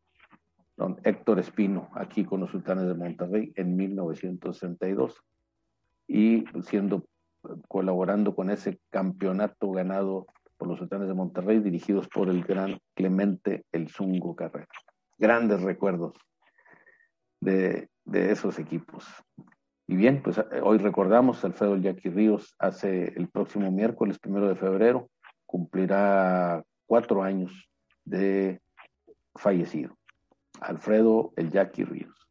don 0.77 0.99
Héctor 1.05 1.39
Espino 1.39 1.91
aquí 1.95 2.25
con 2.25 2.41
los 2.41 2.51
Sultanes 2.51 2.87
de 2.87 2.95
Monterrey 2.95 3.53
en 3.57 3.77
1962 3.77 5.23
y 6.09 6.45
siendo 6.63 7.07
colaborando 7.69 8.35
con 8.35 8.51
ese 8.51 8.79
campeonato 8.91 9.71
ganado 9.73 10.27
por 10.57 10.69
los 10.69 10.79
Sultanes 10.79 11.09
de 11.09 11.15
Monterrey 11.15 11.61
dirigidos 11.61 12.09
por 12.09 12.29
el 12.29 12.45
gran 12.45 12.79
Clemente 12.95 13.65
El 13.73 13.89
Zungo 13.89 14.37
Carrera. 14.37 14.69
Grandes 15.19 15.63
recuerdos 15.63 16.15
de, 17.41 17.89
de 18.05 18.33
esos 18.33 18.59
equipos. 18.59 19.07
Y 19.87 19.97
bien, 19.97 20.23
pues 20.23 20.41
hoy 20.63 20.79
recordamos 20.79 21.45
Alfredo 21.45 21.77
Jackie 21.77 22.11
Ríos 22.11 22.55
hace 22.59 23.13
el 23.17 23.29
próximo 23.29 23.71
miércoles, 23.71 24.19
primero 24.19 24.49
de 24.49 24.55
febrero, 24.55 25.11
cumplirá 25.45 26.63
cuatro 26.87 27.23
años 27.23 27.53
de 28.05 28.61
fallecido. 29.35 29.97
Alfredo 30.61 31.33
el 31.37 31.51
Jackie 31.51 31.85
Ríos. 31.85 32.29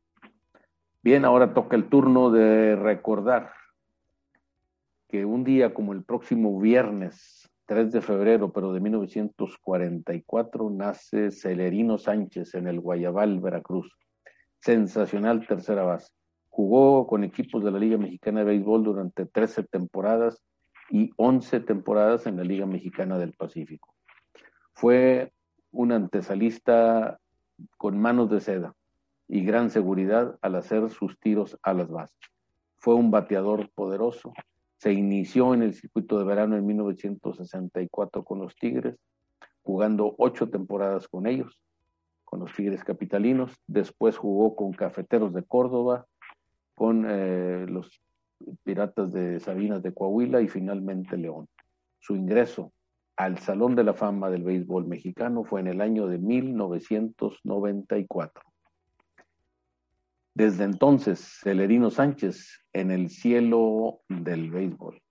Bien, 1.04 1.26
ahora 1.26 1.54
toca 1.54 1.76
el 1.76 1.90
turno 1.90 2.32
de 2.32 2.76
recordar 2.76 3.54
que 5.12 5.26
un 5.26 5.44
día 5.44 5.74
como 5.74 5.92
el 5.92 6.04
próximo 6.04 6.58
viernes 6.58 7.50
3 7.66 7.92
de 7.92 8.02
febrero, 8.02 8.54
pero 8.54 8.72
de 8.72 8.80
1944, 8.80 10.70
nace 10.70 11.32
Celerino 11.32 11.98
Sánchez 11.98 12.56
en 12.56 12.68
el 12.68 12.80
Guayabal, 12.80 13.42
Veracruz. 13.42 13.92
Sensacional 14.62 15.46
tercera 15.46 15.84
base. 15.84 16.14
Jugó 16.48 17.08
con 17.08 17.26
equipos 17.26 17.64
de 17.64 17.72
la 17.72 17.80
Liga 17.80 17.98
Mexicana 17.98 18.40
de 18.40 18.46
Béisbol 18.46 18.84
durante 18.84 19.26
13 19.26 19.64
temporadas 19.64 20.42
y 20.90 21.12
11 21.18 21.60
temporadas 21.62 22.26
en 22.26 22.38
la 22.38 22.44
Liga 22.44 22.66
Mexicana 22.66 23.18
del 23.18 23.34
Pacífico. 23.34 23.94
Fue 24.74 25.34
un 25.72 25.92
antesalista 25.92 27.20
con 27.78 28.00
manos 28.00 28.30
de 28.30 28.40
seda 28.40 28.74
y 29.28 29.44
gran 29.44 29.70
seguridad 29.70 30.38
al 30.42 30.56
hacer 30.56 30.90
sus 30.90 31.20
tiros 31.20 31.58
a 31.64 31.74
las 31.74 31.90
bases. 31.90 32.18
Fue 32.78 32.96
un 32.96 33.12
bateador 33.12 33.70
poderoso. 33.76 34.34
Se 34.82 34.92
inició 34.92 35.54
en 35.54 35.62
el 35.62 35.76
circuito 35.76 36.18
de 36.18 36.26
verano 36.26 36.58
en 36.58 36.66
1964 36.66 38.24
con 38.24 38.40
los 38.40 38.56
Tigres, 38.56 38.98
jugando 39.62 40.16
ocho 40.18 40.50
temporadas 40.50 41.08
con 41.08 41.28
ellos 41.28 41.62
con 42.26 42.40
los 42.40 42.52
Tigres 42.54 42.84
Capitalinos, 42.84 43.54
después 43.68 44.18
jugó 44.18 44.56
con 44.56 44.72
Cafeteros 44.72 45.36
de 45.36 45.44
Córdoba, 45.44 46.08
con 46.74 47.06
eh, 47.08 47.68
los 47.68 48.02
Piratas 48.64 49.12
de 49.12 49.40
Sabinas 49.40 49.84
de 49.84 49.94
Coahuila 49.94 50.42
y 50.42 50.48
finalmente 50.48 51.16
León. 51.16 51.48
Su 52.00 52.16
ingreso 52.16 52.74
al 53.18 53.38
Salón 53.38 53.76
de 53.76 53.84
la 53.84 53.94
Fama 53.94 54.32
del 54.32 54.46
Béisbol 54.46 54.88
Mexicano 54.88 55.44
fue 55.44 55.60
en 55.60 55.68
el 55.68 55.82
año 55.82 56.08
de 56.08 56.18
1994. 56.18 58.51
Desde 60.34 60.64
entonces, 60.64 61.40
Celerino 61.44 61.90
Sánchez 61.90 62.66
en 62.74 62.92
el 62.92 63.10
cielo 63.10 64.02
del 64.08 64.50
béisbol. 64.50 65.02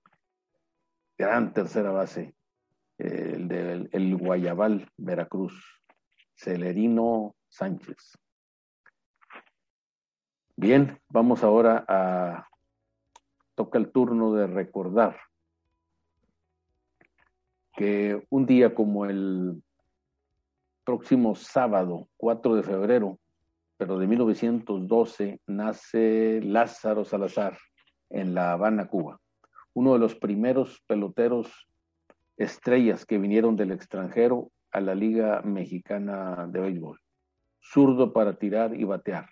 Gran 1.19 1.53
tercera 1.53 1.91
base, 1.91 2.35
el 2.97 3.49
del 3.49 4.17
Guayabal, 4.17 4.91
Veracruz. 4.97 5.53
Celerino 6.35 7.37
Sánchez. 7.49 8.17
Bien, 10.57 10.99
vamos 11.09 11.45
ahora 11.45 11.85
a... 11.87 12.47
Toca 13.55 13.79
el 13.79 13.93
turno 13.93 14.33
de 14.33 14.47
recordar 14.47 15.21
que 17.75 18.25
un 18.31 18.47
día 18.47 18.75
como 18.75 19.05
el 19.05 19.63
próximo 20.85 21.35
sábado, 21.35 22.09
4 22.17 22.57
de 22.57 22.63
febrero, 22.63 23.19
pero 23.81 23.99
de 23.99 24.07
1912, 24.07 25.41
nace 25.47 26.43
Lázaro 26.43 27.03
Salazar 27.03 27.57
en 28.11 28.35
La 28.35 28.53
Habana, 28.53 28.89
Cuba, 28.89 29.19
uno 29.73 29.95
de 29.95 29.99
los 29.99 30.15
primeros 30.17 30.83
peloteros 30.87 31.67
estrellas 32.37 33.07
que 33.07 33.17
vinieron 33.17 33.57
del 33.57 33.73
extranjero 33.73 34.51
a 34.71 34.83
la 34.83 34.95
Liga 34.95 35.41
Mexicana 35.41 36.47
de 36.53 36.61
Béisbol. 36.61 37.01
Zurdo 37.63 38.13
para 38.13 38.35
tirar 38.35 38.79
y 38.79 38.85
batear. 38.85 39.31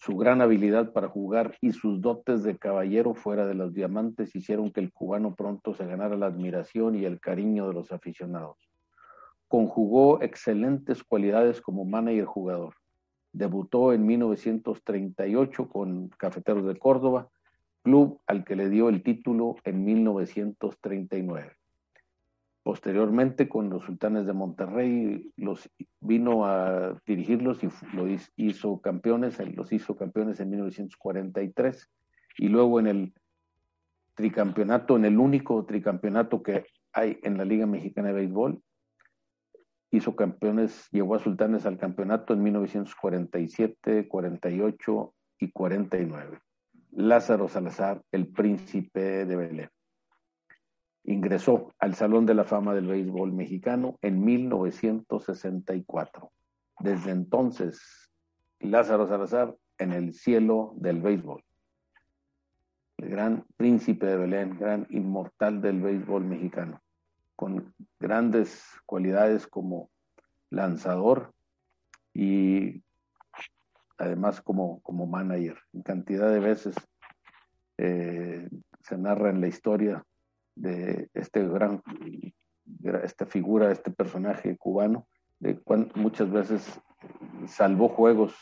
Su 0.00 0.16
gran 0.16 0.42
habilidad 0.42 0.92
para 0.92 1.08
jugar 1.08 1.56
y 1.60 1.70
sus 1.70 2.00
dotes 2.00 2.42
de 2.42 2.58
caballero 2.58 3.14
fuera 3.14 3.46
de 3.46 3.54
los 3.54 3.74
diamantes 3.74 4.34
hicieron 4.34 4.72
que 4.72 4.80
el 4.80 4.92
cubano 4.92 5.36
pronto 5.36 5.72
se 5.72 5.86
ganara 5.86 6.16
la 6.16 6.26
admiración 6.26 6.96
y 6.96 7.04
el 7.04 7.20
cariño 7.20 7.68
de 7.68 7.74
los 7.74 7.92
aficionados. 7.92 8.56
Conjugó 9.46 10.20
excelentes 10.20 11.04
cualidades 11.04 11.60
como 11.60 11.84
manager 11.84 12.24
jugador. 12.24 12.74
Debutó 13.32 13.92
en 13.92 14.06
1938 14.06 15.68
con 15.68 16.08
Cafeteros 16.08 16.66
de 16.66 16.76
Córdoba, 16.76 17.28
club 17.82 18.20
al 18.26 18.44
que 18.44 18.56
le 18.56 18.68
dio 18.68 18.88
el 18.88 19.02
título 19.02 19.56
en 19.64 19.84
1939. 19.84 21.52
Posteriormente, 22.62 23.48
con 23.48 23.70
los 23.70 23.84
sultanes 23.84 24.26
de 24.26 24.34
Monterrey, 24.34 25.32
los 25.36 25.70
vino 26.00 26.44
a 26.44 27.00
dirigirlos 27.06 27.62
y 27.64 27.68
los 27.94 28.30
hizo 28.36 28.80
campeones, 28.80 29.38
los 29.56 29.72
hizo 29.72 29.96
campeones 29.96 30.40
en 30.40 30.50
1943 30.50 31.90
y 32.36 32.48
luego 32.48 32.78
en 32.78 32.86
el 32.88 33.14
tricampeonato, 34.14 34.96
en 34.96 35.06
el 35.06 35.18
único 35.18 35.64
tricampeonato 35.64 36.42
que 36.42 36.66
hay 36.92 37.18
en 37.22 37.38
la 37.38 37.44
Liga 37.44 37.66
Mexicana 37.66 38.08
de 38.08 38.14
Béisbol, 38.14 38.60
hizo 39.90 40.16
campeones, 40.16 40.88
llevó 40.90 41.14
a 41.14 41.18
Sultanes 41.18 41.66
al 41.66 41.78
campeonato 41.78 42.34
en 42.34 42.42
1947, 42.42 44.08
48 44.08 45.14
y 45.40 45.50
49. 45.50 46.38
Lázaro 46.92 47.48
Salazar, 47.48 48.02
el 48.12 48.28
príncipe 48.28 49.24
de 49.24 49.36
Belén. 49.36 49.70
Ingresó 51.04 51.72
al 51.78 51.94
Salón 51.94 52.26
de 52.26 52.34
la 52.34 52.44
Fama 52.44 52.74
del 52.74 52.86
Béisbol 52.86 53.32
Mexicano 53.32 53.98
en 54.02 54.22
1964. 54.24 56.30
Desde 56.80 57.10
entonces, 57.10 58.10
Lázaro 58.60 59.06
Salazar 59.06 59.54
en 59.78 59.92
el 59.92 60.12
cielo 60.12 60.74
del 60.76 61.00
béisbol. 61.00 61.42
El 62.98 63.10
gran 63.10 63.46
príncipe 63.56 64.06
de 64.06 64.16
Belén, 64.16 64.58
gran 64.58 64.86
inmortal 64.90 65.62
del 65.62 65.80
béisbol 65.80 66.24
mexicano, 66.24 66.82
con 67.38 67.72
grandes 68.00 68.66
cualidades 68.84 69.46
como 69.46 69.92
lanzador 70.50 71.32
y 72.12 72.82
además 73.96 74.40
como, 74.40 74.80
como 74.80 75.06
manager. 75.06 75.56
En 75.72 75.82
cantidad 75.82 76.32
de 76.32 76.40
veces 76.40 76.74
eh, 77.76 78.48
se 78.80 78.98
narra 78.98 79.30
en 79.30 79.40
la 79.40 79.46
historia 79.46 80.02
de 80.56 81.10
este 81.14 81.46
gran, 81.46 81.80
esta 83.04 83.24
figura, 83.24 83.70
este 83.70 83.92
personaje 83.92 84.56
cubano, 84.56 85.06
de 85.38 85.62
muchas 85.94 86.32
veces 86.32 86.80
salvó 87.46 87.88
juegos 87.88 88.34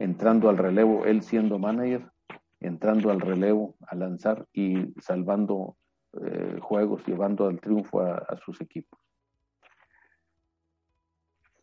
entrando 0.00 0.50
al 0.50 0.58
relevo, 0.58 1.04
él 1.04 1.22
siendo 1.22 1.60
manager, 1.60 2.10
entrando 2.58 3.12
al 3.12 3.20
relevo 3.20 3.76
a 3.86 3.94
lanzar 3.94 4.48
y 4.52 4.92
salvando 5.00 5.76
eh, 6.12 6.58
juegos, 6.60 7.06
llevando 7.06 7.46
al 7.46 7.60
triunfo 7.60 8.00
a 8.00 8.36
sus 8.44 8.60
equipos 8.60 8.98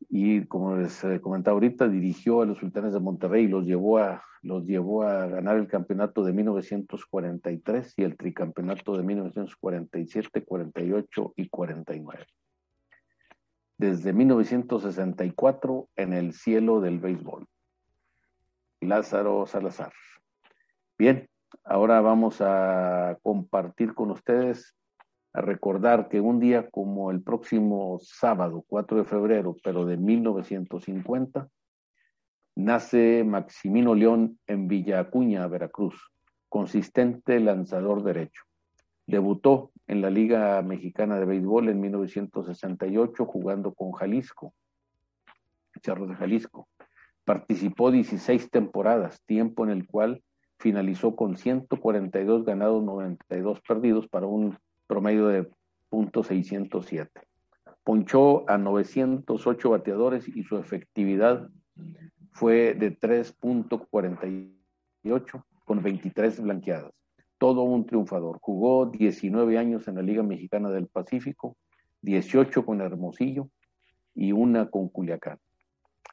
y 0.10 0.46
como 0.46 0.76
les 0.78 1.04
eh, 1.04 1.20
comentaba 1.20 1.56
ahorita, 1.56 1.88
dirigió 1.88 2.42
a 2.42 2.46
los 2.46 2.60
Sultanes 2.60 2.94
de 2.94 3.00
Monterrey 3.00 3.46
y 3.46 3.48
los 3.48 3.66
llevó 3.66 3.98
a, 3.98 4.24
los 4.42 4.66
llevó 4.66 5.04
a 5.04 5.28
ganar 5.28 5.58
el 5.58 5.68
campeonato 5.68 6.24
de 6.24 6.34
1943 6.34 7.94
y 7.98 8.04
el 8.04 8.16
tricampeonato 8.16 8.96
de 8.96 9.04
1947, 9.04 10.46
48 10.46 11.34
y 11.36 11.50
49. 11.50 12.26
Desde 13.78 14.14
1964 14.14 15.90
en 15.98 16.14
el 16.14 16.34
cielo 16.34 16.80
del 16.80 17.00
béisbol. 17.00 17.46
Lázaro 18.80 19.46
Salazar. 19.46 19.92
Bien, 20.98 21.28
ahora 21.64 22.02
vamos 22.02 22.42
a 22.42 23.18
compartir 23.22 23.94
con 23.94 24.12
ustedes 24.12 24.76
a 25.34 25.42
recordar 25.42 26.10
que 26.10 26.20
un 26.20 26.40
día 26.40 26.70
como 26.70 27.12
el 27.12 27.22
próximo 27.22 28.00
sábado, 28.02 28.66
4 28.68 28.98
de 28.98 29.04
febrero, 29.06 29.56
pero 29.64 29.86
de 29.86 29.98
1950, 29.98 31.48
nace 32.56 33.24
Maximino 33.24 33.94
León 33.94 34.40
en 34.48 34.68
Villa 34.68 35.00
Acuña, 35.00 35.46
Veracruz, 35.48 36.12
consistente 36.50 37.40
lanzador 37.40 38.04
derecho. 38.04 38.44
Debutó 39.06 39.72
en 39.86 40.02
la 40.02 40.10
Liga 40.10 40.62
Mexicana 40.64 41.20
de 41.20 41.26
Béisbol 41.26 41.70
en 41.70 41.82
1968 41.82 43.26
jugando 43.26 43.74
con 43.74 43.92
Jalisco, 43.92 44.54
Charros 45.82 46.10
de 46.10 46.16
Jalisco. 46.16 46.68
Participó 47.24 47.92
16 47.92 48.50
temporadas, 48.50 49.22
tiempo 49.26 49.64
en 49.64 49.70
el 49.70 49.86
cual 49.86 50.24
finalizó 50.60 51.16
con 51.16 51.38
142 51.38 52.46
ganados, 52.46 52.84
92 52.84 53.62
perdidos 53.62 54.08
para 54.08 54.28
un 54.28 54.58
promedio 54.88 55.28
de 55.28 55.50
.607. 55.92 57.10
Ponchó 57.84 58.50
a 58.50 58.58
908 58.58 59.70
bateadores 59.70 60.28
y 60.28 60.44
su 60.44 60.58
efectividad 60.58 61.48
fue 62.32 62.74
de 62.74 63.00
3.48 63.00 65.44
con 65.64 65.82
23 65.82 66.42
blanqueadas. 66.42 66.92
Todo 67.38 67.62
un 67.64 67.86
triunfador. 67.86 68.40
Jugó 68.42 68.88
19 68.88 69.58
años 69.58 69.88
en 69.88 69.96
la 69.96 70.02
Liga 70.02 70.24
Mexicana 70.24 70.70
del 70.70 70.88
Pacífico, 70.88 71.56
18 72.02 72.66
con 72.66 72.82
Hermosillo 72.82 73.50
y 74.14 74.32
una 74.32 74.70
con 74.70 74.90
Culiacán. 74.90 75.40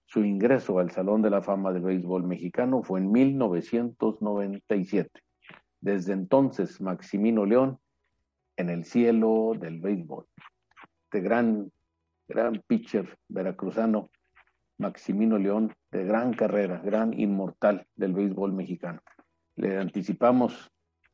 Su 0.07 0.25
ingreso 0.25 0.79
al 0.79 0.91
Salón 0.91 1.23
de 1.23 1.31
la 1.31 1.43
Fama 1.43 1.73
del 1.73 1.83
Béisbol 1.83 2.25
Mexicano 2.25 2.83
fue 2.83 3.01
en 3.01 3.11
1997. 3.11 5.21
Desde 5.81 6.13
entonces, 6.13 6.81
Maximino 6.81 7.45
León 7.45 7.79
en 8.57 8.71
el 8.71 8.85
cielo 8.85 9.53
del 9.59 9.81
béisbol. 9.81 10.27
Este 11.05 11.21
gran, 11.21 11.71
gran 12.29 12.63
pitcher 12.67 13.17
veracruzano, 13.29 14.11
Maximino 14.79 15.39
León, 15.39 15.75
de 15.91 16.05
gran 16.05 16.35
carrera, 16.35 16.79
gran 16.79 17.19
inmortal 17.19 17.87
del 17.95 18.13
béisbol 18.13 18.53
mexicano. 18.53 19.01
Le 19.57 19.79
anticipamos 19.79 20.71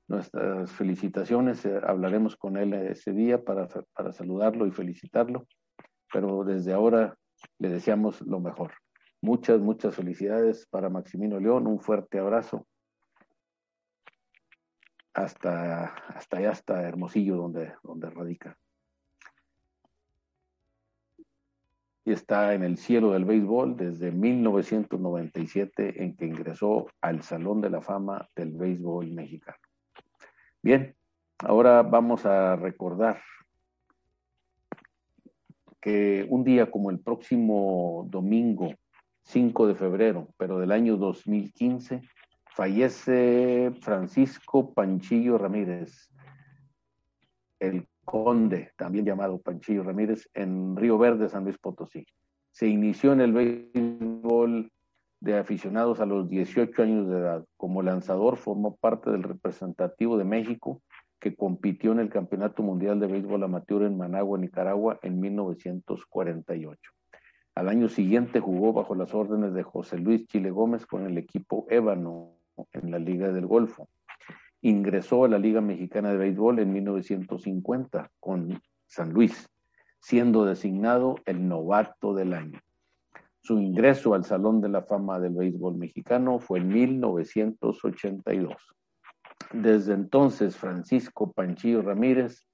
nuestras 0.09 0.73
felicitaciones, 0.73 1.65
eh, 1.65 1.81
hablaremos 1.87 2.37
con 2.37 2.57
él 2.57 2.75
ese 2.75 3.13
día 3.13 3.45
para, 3.45 3.69
para 3.95 4.13
saludarlo 4.13 4.67
y 4.67 4.73
felicitarlo, 4.73 5.47
pero 6.13 6.43
desde 6.45 6.73
ahora 6.73 7.17
le 7.59 7.69
deseamos 7.69 8.21
lo 8.23 8.41
mejor. 8.41 8.73
Muchas, 9.23 9.61
muchas 9.61 9.95
felicidades 9.95 10.67
para 10.67 10.89
Maximino 10.89 11.39
León, 11.39 11.67
un 11.67 11.81
fuerte 11.81 12.19
abrazo 12.19 12.67
hasta, 15.15 15.87
hasta 16.15 16.39
allá, 16.39 16.51
hasta 16.51 16.83
Hermosillo, 16.83 17.37
donde, 17.37 17.75
donde 17.83 18.11
radica. 18.11 18.57
Y 22.05 22.13
está 22.13 22.55
en 22.55 22.63
el 22.63 22.79
cielo 22.79 23.13
del 23.13 23.27
béisbol 23.27 23.77
desde 23.77 24.11
1997, 24.11 26.03
en 26.03 26.17
que 26.17 26.27
ingresó 26.27 26.87
al 27.01 27.23
Salón 27.23 27.61
de 27.61 27.71
la 27.71 27.83
Fama 27.83 28.29
del 28.35 28.53
Béisbol 28.53 29.13
Mexicano. 29.13 29.59
Bien, 30.63 30.97
ahora 31.41 31.83
vamos 31.83 32.25
a 32.25 32.57
recordar 32.57 33.21
que 35.81 36.27
un 36.29 36.45
día 36.45 36.71
como 36.71 36.91
el 36.91 37.01
próximo 37.01 38.07
domingo 38.09 38.75
5 39.23 39.67
de 39.67 39.75
febrero, 39.75 40.29
pero 40.37 40.59
del 40.59 40.73
año 40.73 40.97
2015, 40.97 42.03
fallece 42.55 43.73
Francisco 43.81 44.73
Panchillo 44.75 45.39
Ramírez, 45.39 46.11
el 47.59 47.87
conde, 48.05 48.73
también 48.77 49.05
llamado 49.05 49.41
Panchillo 49.41 49.83
Ramírez, 49.83 50.29
en 50.35 50.77
Río 50.77 50.99
Verde, 50.99 51.29
San 51.29 51.45
Luis 51.45 51.59
Potosí. 51.59 52.05
Se 52.51 52.67
inició 52.67 53.13
en 53.13 53.21
el 53.21 53.33
béisbol 53.33 54.71
de 55.21 55.39
aficionados 55.39 56.01
a 56.01 56.07
los 56.07 56.29
18 56.29 56.83
años 56.83 57.09
de 57.09 57.19
edad. 57.19 57.45
Como 57.57 57.83
lanzador 57.83 58.37
formó 58.37 58.77
parte 58.77 59.11
del 59.11 59.23
representativo 59.23 60.19
de 60.19 60.25
México 60.25 60.83
que 61.21 61.37
compitió 61.37 61.93
en 61.93 62.01
el 62.01 62.09
Campeonato 62.09 62.63
Mundial 62.63 62.99
de 62.99 63.07
Béisbol 63.07 63.45
Amateur 63.45 63.83
en 63.83 63.99
Managua, 63.99 64.39
Nicaragua, 64.39 64.99
en 65.03 65.21
1948. 65.21 66.91
Al 67.55 67.69
año 67.69 67.89
siguiente 67.89 68.41
jugó 68.41 68.73
bajo 68.73 68.95
las 68.95 69.15
órdenes 69.15 69.53
de 69.53 69.63
José 69.63 69.99
Luis 69.99 70.27
Chile 70.27 70.51
Gómez 70.51 70.87
con 70.87 71.05
el 71.07 71.19
equipo 71.19 71.67
Ébano 71.69 72.39
en 72.73 72.91
la 72.91 72.99
Liga 72.99 73.33
del 73.33 73.47
Golfo. 73.47 73.89
Ingresó 74.63 75.25
a 75.25 75.29
la 75.29 75.39
Liga 75.39 75.61
Mexicana 75.61 76.11
de 76.11 76.17
Béisbol 76.17 76.59
en 76.61 76.73
1950 76.73 78.11
con 78.19 78.61
San 78.87 79.13
Luis, 79.13 79.49
siendo 79.99 80.45
designado 80.47 81.17
el 81.27 81.47
novato 81.47 82.15
del 82.15 82.33
año. 82.33 82.61
Su 83.43 83.59
ingreso 83.59 84.15
al 84.15 84.25
Salón 84.25 84.61
de 84.61 84.69
la 84.69 84.83
Fama 84.83 85.19
del 85.19 85.35
Béisbol 85.35 85.77
Mexicano 85.77 86.39
fue 86.41 86.61
en 86.61 86.69
1982. 86.69 88.55
Desde 89.53 89.95
entonces, 89.95 90.57
Francisco 90.57 91.33
Panchillo 91.33 91.83
Ramírez 91.83 92.47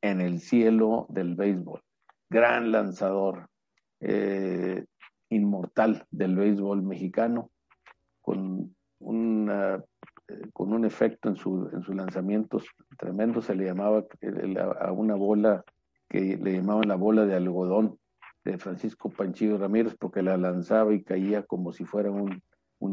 en 0.00 0.20
el 0.20 0.40
cielo 0.40 1.06
del 1.08 1.34
béisbol. 1.34 1.80
Gran 2.28 2.72
lanzador, 2.72 3.48
eh, 4.00 4.84
inmortal 5.28 6.06
del 6.10 6.36
béisbol 6.36 6.82
mexicano, 6.82 7.50
con, 8.20 8.74
una, 8.98 9.84
eh, 10.28 10.42
con 10.52 10.72
un 10.72 10.84
efecto 10.84 11.28
en, 11.28 11.36
su, 11.36 11.70
en 11.72 11.82
sus 11.82 11.94
lanzamientos 11.94 12.66
tremendo. 12.98 13.42
Se 13.42 13.54
le 13.54 13.66
llamaba 13.66 14.04
a 14.80 14.92
una 14.92 15.14
bola 15.14 15.64
que 16.08 16.36
le 16.36 16.54
llamaban 16.54 16.88
la 16.88 16.96
bola 16.96 17.26
de 17.26 17.36
algodón 17.36 17.98
de 18.44 18.58
Francisco 18.58 19.10
Panchillo 19.10 19.58
Ramírez 19.58 19.94
porque 19.98 20.22
la 20.22 20.36
lanzaba 20.36 20.92
y 20.92 21.02
caía 21.02 21.44
como 21.44 21.72
si 21.72 21.84
fuera 21.84 22.10
un, 22.10 22.42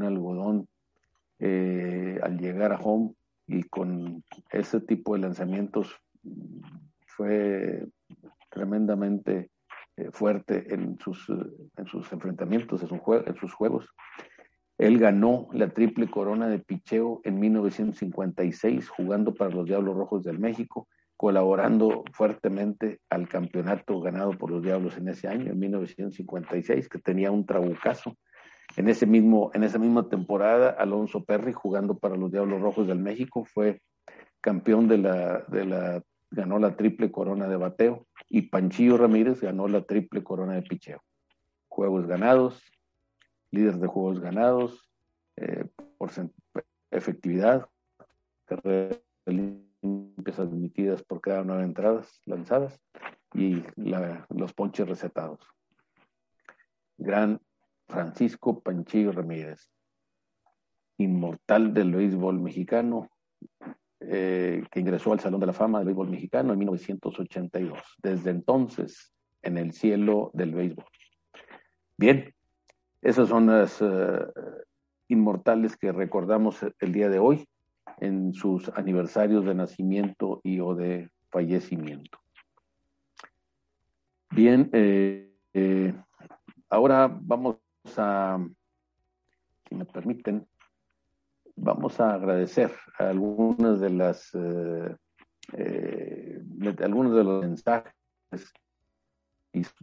algodón 0.03 0.67
eh, 1.39 2.19
al 2.21 2.38
llegar 2.38 2.73
a 2.73 2.79
home 2.79 3.13
y 3.47 3.63
con 3.63 4.23
ese 4.51 4.81
tipo 4.81 5.15
de 5.15 5.21
lanzamientos 5.21 5.95
fue 7.05 7.88
tremendamente 8.49 9.49
eh, 9.95 10.10
fuerte 10.12 10.73
en 10.73 10.99
sus, 10.99 11.27
en 11.29 11.88
sus 11.88 12.12
enfrentamientos, 12.12 12.83
en, 12.83 13.01
en 13.25 13.36
sus 13.38 13.53
juegos. 13.53 13.88
Él 14.77 14.99
ganó 14.99 15.47
la 15.53 15.69
triple 15.69 16.07
corona 16.07 16.47
de 16.47 16.60
picheo 16.60 17.21
en 17.23 17.39
1956 17.39 18.89
jugando 18.89 19.33
para 19.33 19.49
los 19.49 19.65
Diablos 19.65 19.95
Rojos 19.95 20.23
del 20.23 20.38
México 20.38 20.88
colaborando 21.17 22.03
fuertemente 22.13 22.99
al 23.10 23.27
campeonato 23.27 23.99
ganado 23.99 24.31
por 24.38 24.51
los 24.51 24.62
Diablos 24.62 24.97
en 24.97 25.10
ese 25.10 25.27
año, 25.27 25.51
en 25.51 25.60
1956, 25.60 26.88
que 26.88 26.99
tenía 26.99 27.31
un 27.31 27.45
trabucazo. 27.45 28.15
En, 28.75 28.89
ese 28.89 29.06
mismo, 29.06 29.51
en 29.53 29.63
esa 29.63 29.80
misma 29.80 30.10
temporada, 30.10 30.69
Alonso 30.69 31.23
Perry, 31.23 31.53
jugando 31.53 31.97
para 31.97 32.15
los 32.15 32.32
Diablos 32.32 32.62
Rojos 32.62 32.88
del 32.88 32.99
México, 32.99 33.45
fue 33.45 33.82
campeón 34.41 34.88
de 34.88 34.97
la, 34.97 36.03
ganó 36.30 36.60
la 36.60 36.75
triple 36.75 37.12
corona 37.12 37.47
de 37.47 37.56
bateo, 37.56 38.06
y 38.30 38.43
Panchillo 38.43 38.97
Ramírez 38.97 39.41
ganó 39.41 39.67
la 39.67 39.84
triple 39.84 40.23
corona 40.23 40.53
de 40.53 40.62
picheo. 40.62 41.01
Juegos 41.67 42.08
ganados, 42.08 42.62
líder 43.51 43.77
de 43.77 43.88
juegos 43.88 44.19
ganados, 44.19 44.89
eh, 45.38 45.65
por 45.97 46.12
efectividad, 46.91 47.67
carrera 48.45 48.97
limpias 49.25 50.39
admitidas 50.39 51.03
por 51.03 51.21
cada 51.21 51.43
nueve 51.43 51.63
entradas 51.63 52.21
lanzadas 52.25 52.80
y 53.34 53.63
los 54.30 54.53
ponches 54.53 54.88
recetados. 54.88 55.39
Gran 56.97 57.39
Francisco 57.88 58.60
Panchillo 58.60 59.12
Ramírez, 59.12 59.69
inmortal 60.97 61.73
del 61.73 61.93
béisbol 61.93 62.39
mexicano, 62.39 63.10
eh, 64.00 64.63
que 64.71 64.80
ingresó 64.80 65.13
al 65.13 65.19
Salón 65.19 65.39
de 65.39 65.47
la 65.47 65.54
Fama 65.54 65.80
del 65.80 65.88
Béisbol 65.88 66.10
Mexicano 66.10 66.54
en 66.54 66.60
1982. 66.60 67.80
Desde 68.02 68.30
entonces, 68.30 69.13
en 69.41 69.58
el 69.58 69.73
cielo 69.73 70.32
del 70.34 70.54
béisbol. 70.54 70.86
Bien, 71.97 72.34
esos 73.02 73.30
son 73.30 73.47
las 73.47 73.82
eh, 73.82 74.26
inmortales 75.08 75.78
que 75.78 75.91
recordamos 75.91 76.60
el 76.80 76.91
día 76.91 77.10
de 77.10 77.19
hoy 77.19 77.47
en 78.00 78.34
sus 78.34 78.69
aniversarios 78.69 79.45
de 79.45 79.56
nacimiento 79.56 80.41
y 80.43 80.60
o 80.60 80.76
de 80.76 81.10
fallecimiento. 81.30 82.19
Bien, 84.30 84.69
eh, 84.73 85.95
ahora 86.69 87.10
vamos 87.19 87.58
a, 87.97 88.38
si 89.67 89.76
me 89.76 89.86
permiten, 89.86 90.47
vamos 91.56 92.00
a 92.00 92.13
agradecer 92.13 92.71
a 93.00 93.10
algunas 93.10 93.80
de 93.80 93.89
las, 93.89 94.32
eh, 94.34 94.95
algunos 96.80 97.15
de 97.15 97.23
los 97.23 97.41
mensajes 97.43 97.93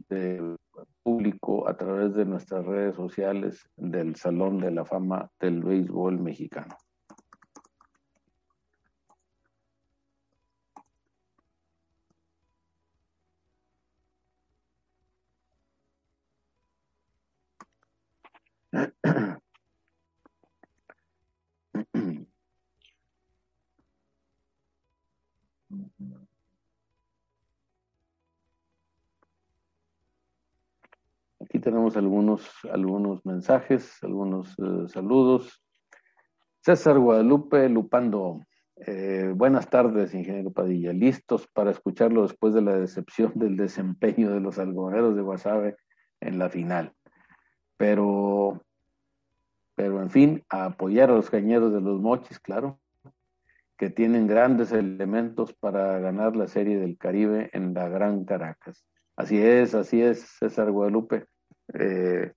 del 0.08 0.56
público 1.02 1.68
a 1.68 1.76
través 1.76 2.14
de 2.14 2.24
nuestras 2.24 2.64
redes 2.64 2.96
sociales 2.96 3.68
del 3.76 4.14
Salón 4.16 4.58
de 4.58 4.70
la 4.70 4.84
Fama 4.84 5.30
del 5.40 5.62
Béisbol 5.62 6.20
Mexicano. 6.20 6.76
Tenemos 31.64 31.96
algunos, 31.96 32.46
algunos 32.70 33.24
mensajes, 33.24 33.96
algunos 34.02 34.54
eh, 34.58 34.86
saludos. 34.88 35.62
César 36.60 36.98
Guadalupe 36.98 37.70
Lupando. 37.70 38.42
Eh, 38.76 39.32
buenas 39.34 39.70
tardes, 39.70 40.12
ingeniero 40.12 40.52
Padilla. 40.52 40.92
Listos 40.92 41.48
para 41.48 41.70
escucharlo 41.70 42.22
después 42.22 42.52
de 42.52 42.60
la 42.60 42.76
decepción 42.76 43.32
del 43.36 43.56
desempeño 43.56 44.30
de 44.30 44.40
los 44.40 44.58
algodoneros 44.58 45.16
de 45.16 45.22
Guasave 45.22 45.76
en 46.20 46.38
la 46.38 46.50
final. 46.50 46.92
Pero, 47.78 48.62
pero 49.74 50.02
en 50.02 50.10
fin, 50.10 50.44
a 50.50 50.66
apoyar 50.66 51.10
a 51.10 51.14
los 51.14 51.30
cañeros 51.30 51.72
de 51.72 51.80
los 51.80 51.98
mochis, 51.98 52.38
claro, 52.40 52.78
que 53.78 53.88
tienen 53.88 54.26
grandes 54.26 54.70
elementos 54.70 55.54
para 55.54 55.98
ganar 55.98 56.36
la 56.36 56.46
Serie 56.46 56.78
del 56.78 56.98
Caribe 56.98 57.48
en 57.54 57.72
la 57.72 57.88
Gran 57.88 58.26
Caracas. 58.26 58.84
Así 59.16 59.40
es, 59.40 59.74
así 59.74 60.02
es, 60.02 60.20
César 60.38 60.70
Guadalupe. 60.70 61.26
Eh, 61.72 62.32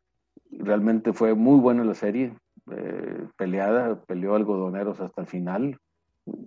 realmente 0.52 1.14
fue 1.14 1.34
muy 1.34 1.60
buena 1.60 1.84
la 1.84 1.94
serie, 1.94 2.34
eh, 2.72 3.28
peleada, 3.38 4.02
peleó 4.04 4.36
algodoneros 4.36 5.00
hasta 5.00 5.22
el 5.22 5.28
final, 5.28 5.78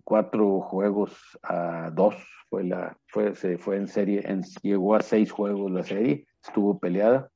cuatro 0.04 0.60
juegos 0.60 1.38
a 1.42 1.90
dos 1.90 2.14
fue 2.48 2.64
la, 2.64 2.96
fue, 3.06 3.34
se 3.36 3.58
fue 3.58 3.76
en 3.76 3.86
serie, 3.86 4.22
en, 4.26 4.42
llegó 4.62 4.96
a 4.96 5.02
seis 5.02 5.30
juegos 5.30 5.70
la 5.70 5.84
serie, 5.84 6.26
estuvo 6.44 6.78
peleada. 6.78 7.30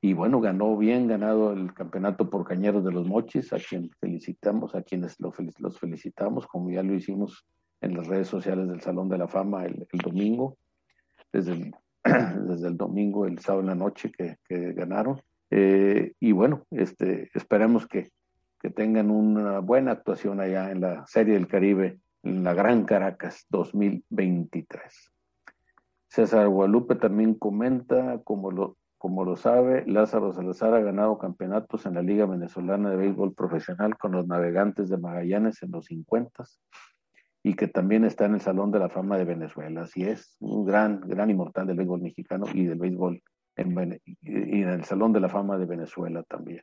Y 0.00 0.12
bueno, 0.12 0.40
ganó 0.40 0.76
bien, 0.76 1.06
ganado 1.06 1.52
el 1.52 1.72
campeonato 1.72 2.28
por 2.28 2.44
Cañeros 2.44 2.84
de 2.84 2.92
los 2.92 3.06
Mochis, 3.06 3.52
a 3.54 3.58
quien 3.58 3.90
felicitamos, 4.00 4.74
a 4.74 4.82
quienes 4.82 5.16
los 5.18 5.78
felicitamos, 5.78 6.46
como 6.46 6.70
ya 6.70 6.82
lo 6.82 6.94
hicimos 6.94 7.46
en 7.80 7.96
las 7.96 8.06
redes 8.06 8.28
sociales 8.28 8.68
del 8.68 8.80
Salón 8.80 9.08
de 9.08 9.18
la 9.18 9.28
Fama 9.28 9.64
el, 9.64 9.86
domingo, 10.04 10.58
desde 11.32 11.52
el, 11.52 11.74
desde 12.46 12.68
el 12.68 12.76
domingo, 12.76 13.26
el 13.26 13.38
sábado 13.38 13.62
en 13.62 13.66
la 13.68 13.74
noche 13.74 14.12
que, 14.12 14.38
ganaron. 14.48 15.22
Eh, 15.50 16.12
y 16.20 16.32
bueno, 16.32 16.64
este, 16.70 17.30
esperemos 17.34 17.86
que, 17.86 18.10
que 18.60 18.70
tengan 18.70 19.10
una 19.10 19.60
buena 19.60 19.92
actuación 19.92 20.40
allá 20.40 20.70
en 20.70 20.80
la 20.80 21.06
Serie 21.06 21.34
del 21.34 21.48
Caribe, 21.48 21.98
en 22.22 22.44
la 22.44 22.54
Gran 22.54 22.84
Caracas 22.84 23.46
2023. 23.50 25.12
César 26.08 26.48
Guadalupe 26.48 26.94
también 26.94 27.34
comenta, 27.34 28.20
como 28.24 28.50
lo, 28.50 28.76
como 28.98 29.24
lo 29.24 29.36
sabe, 29.36 29.84
Lázaro 29.86 30.32
Salazar 30.32 30.74
ha 30.74 30.80
ganado 30.80 31.18
campeonatos 31.18 31.86
en 31.86 31.94
la 31.94 32.02
Liga 32.02 32.26
Venezolana 32.26 32.90
de 32.90 32.96
Béisbol 32.96 33.34
Profesional 33.34 33.98
con 33.98 34.12
los 34.12 34.26
Navegantes 34.26 34.88
de 34.88 34.96
Magallanes 34.96 35.62
en 35.62 35.72
los 35.72 35.86
50 35.86 36.44
y 37.46 37.54
que 37.54 37.68
también 37.68 38.04
está 38.06 38.24
en 38.24 38.34
el 38.34 38.40
Salón 38.40 38.72
de 38.72 38.78
la 38.78 38.88
Fama 38.88 39.18
de 39.18 39.26
Venezuela. 39.26 39.82
Así 39.82 40.02
es, 40.02 40.34
un 40.40 40.64
gran, 40.64 41.00
gran 41.00 41.28
inmortal 41.28 41.66
del 41.66 41.76
béisbol 41.76 42.00
mexicano 42.00 42.46
y 42.52 42.64
del 42.64 42.78
béisbol 42.78 43.22
en, 43.56 44.00
y 44.22 44.62
en 44.62 44.68
el 44.70 44.84
Salón 44.84 45.12
de 45.12 45.20
la 45.20 45.28
Fama 45.28 45.58
de 45.58 45.66
Venezuela 45.66 46.22
también. 46.22 46.62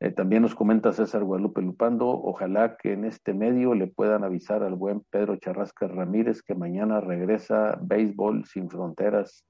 Eh, 0.00 0.10
también 0.10 0.42
nos 0.42 0.56
comenta 0.56 0.92
César 0.92 1.22
Guadalupe 1.22 1.62
Lupando, 1.62 2.08
ojalá 2.08 2.76
que 2.76 2.92
en 2.92 3.04
este 3.04 3.32
medio 3.32 3.74
le 3.74 3.86
puedan 3.86 4.24
avisar 4.24 4.64
al 4.64 4.74
buen 4.74 5.02
Pedro 5.08 5.36
Charrasca 5.36 5.86
Ramírez 5.86 6.42
que 6.42 6.56
mañana 6.56 7.00
regresa 7.00 7.78
Béisbol 7.80 8.44
Sin 8.44 8.68
Fronteras 8.68 9.44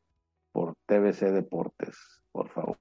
por 0.53 0.75
TBC 0.85 1.33
Deportes, 1.33 1.97
por 2.31 2.51
favor. 2.51 2.77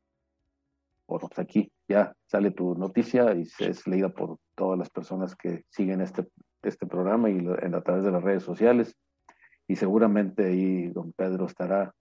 Bueno, 1.08 1.30
pues 1.30 1.39
aquí 1.39 1.72
ya 1.88 2.13
sale 2.26 2.52
tu 2.52 2.76
noticia 2.76 3.34
y 3.34 3.48
es 3.60 3.88
leída 3.88 4.10
por 4.10 4.39
todas 4.56 4.78
las 4.78 4.89
personas 4.89 5.38
que 5.38 5.63
siguen 5.70 6.02
este, 6.02 6.28
este 6.70 6.86
programa 6.86 7.30
y 7.30 7.38
en, 7.38 7.76
a 7.76 7.82
través 7.82 8.04
de 8.04 8.12
las 8.12 8.24
redes 8.24 8.44
sociales. 8.44 8.96
Y 9.68 9.76
seguramente 9.76 10.46
ahí 10.46 10.88
don 10.90 11.14
Pedro 11.14 11.46
estará 11.46 11.94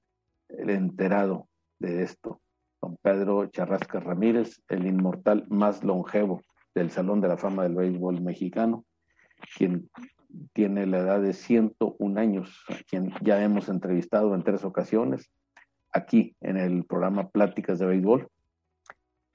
enterado 0.48 1.48
de 1.78 2.02
esto 2.02 2.40
don 2.80 2.96
Pedro 3.02 3.46
Charrasca 3.46 4.00
Ramírez, 4.00 4.62
el 4.68 4.86
inmortal 4.86 5.46
más 5.48 5.82
longevo 5.82 6.42
del 6.74 6.90
Salón 6.90 7.20
de 7.20 7.28
la 7.28 7.36
Fama 7.36 7.62
del 7.62 7.74
Béisbol 7.74 8.20
Mexicano, 8.20 8.84
quien 9.56 9.88
tiene 10.52 10.86
la 10.86 10.98
edad 10.98 11.22
de 11.22 11.32
101 11.32 12.20
años, 12.20 12.64
a 12.68 12.74
quien 12.88 13.12
ya 13.22 13.42
hemos 13.42 13.68
entrevistado 13.68 14.34
en 14.34 14.42
tres 14.42 14.64
ocasiones, 14.64 15.30
aquí 15.92 16.36
en 16.40 16.58
el 16.58 16.84
programa 16.84 17.30
Pláticas 17.30 17.78
de 17.78 17.86
Béisbol, 17.86 18.28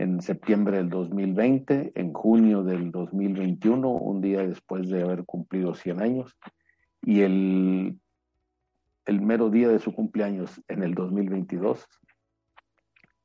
en 0.02 0.20
septiembre 0.20 0.78
del 0.78 0.90
2020, 0.90 1.92
en 1.94 2.12
junio 2.12 2.64
del 2.64 2.92
2021, 2.92 3.88
un 3.88 4.20
día 4.20 4.42
después 4.42 4.90
de 4.90 5.04
haber 5.04 5.26
cumplido 5.26 5.76
100 5.76 6.02
años, 6.02 6.36
y 7.04 7.22
el, 7.22 8.00
el 9.06 9.22
mero 9.22 9.52
día 9.52 9.70
de 9.70 9.78
su 9.78 9.94
cumpleaños 9.94 10.60
en 10.68 10.82
el 10.82 10.96
2022, 10.96 11.86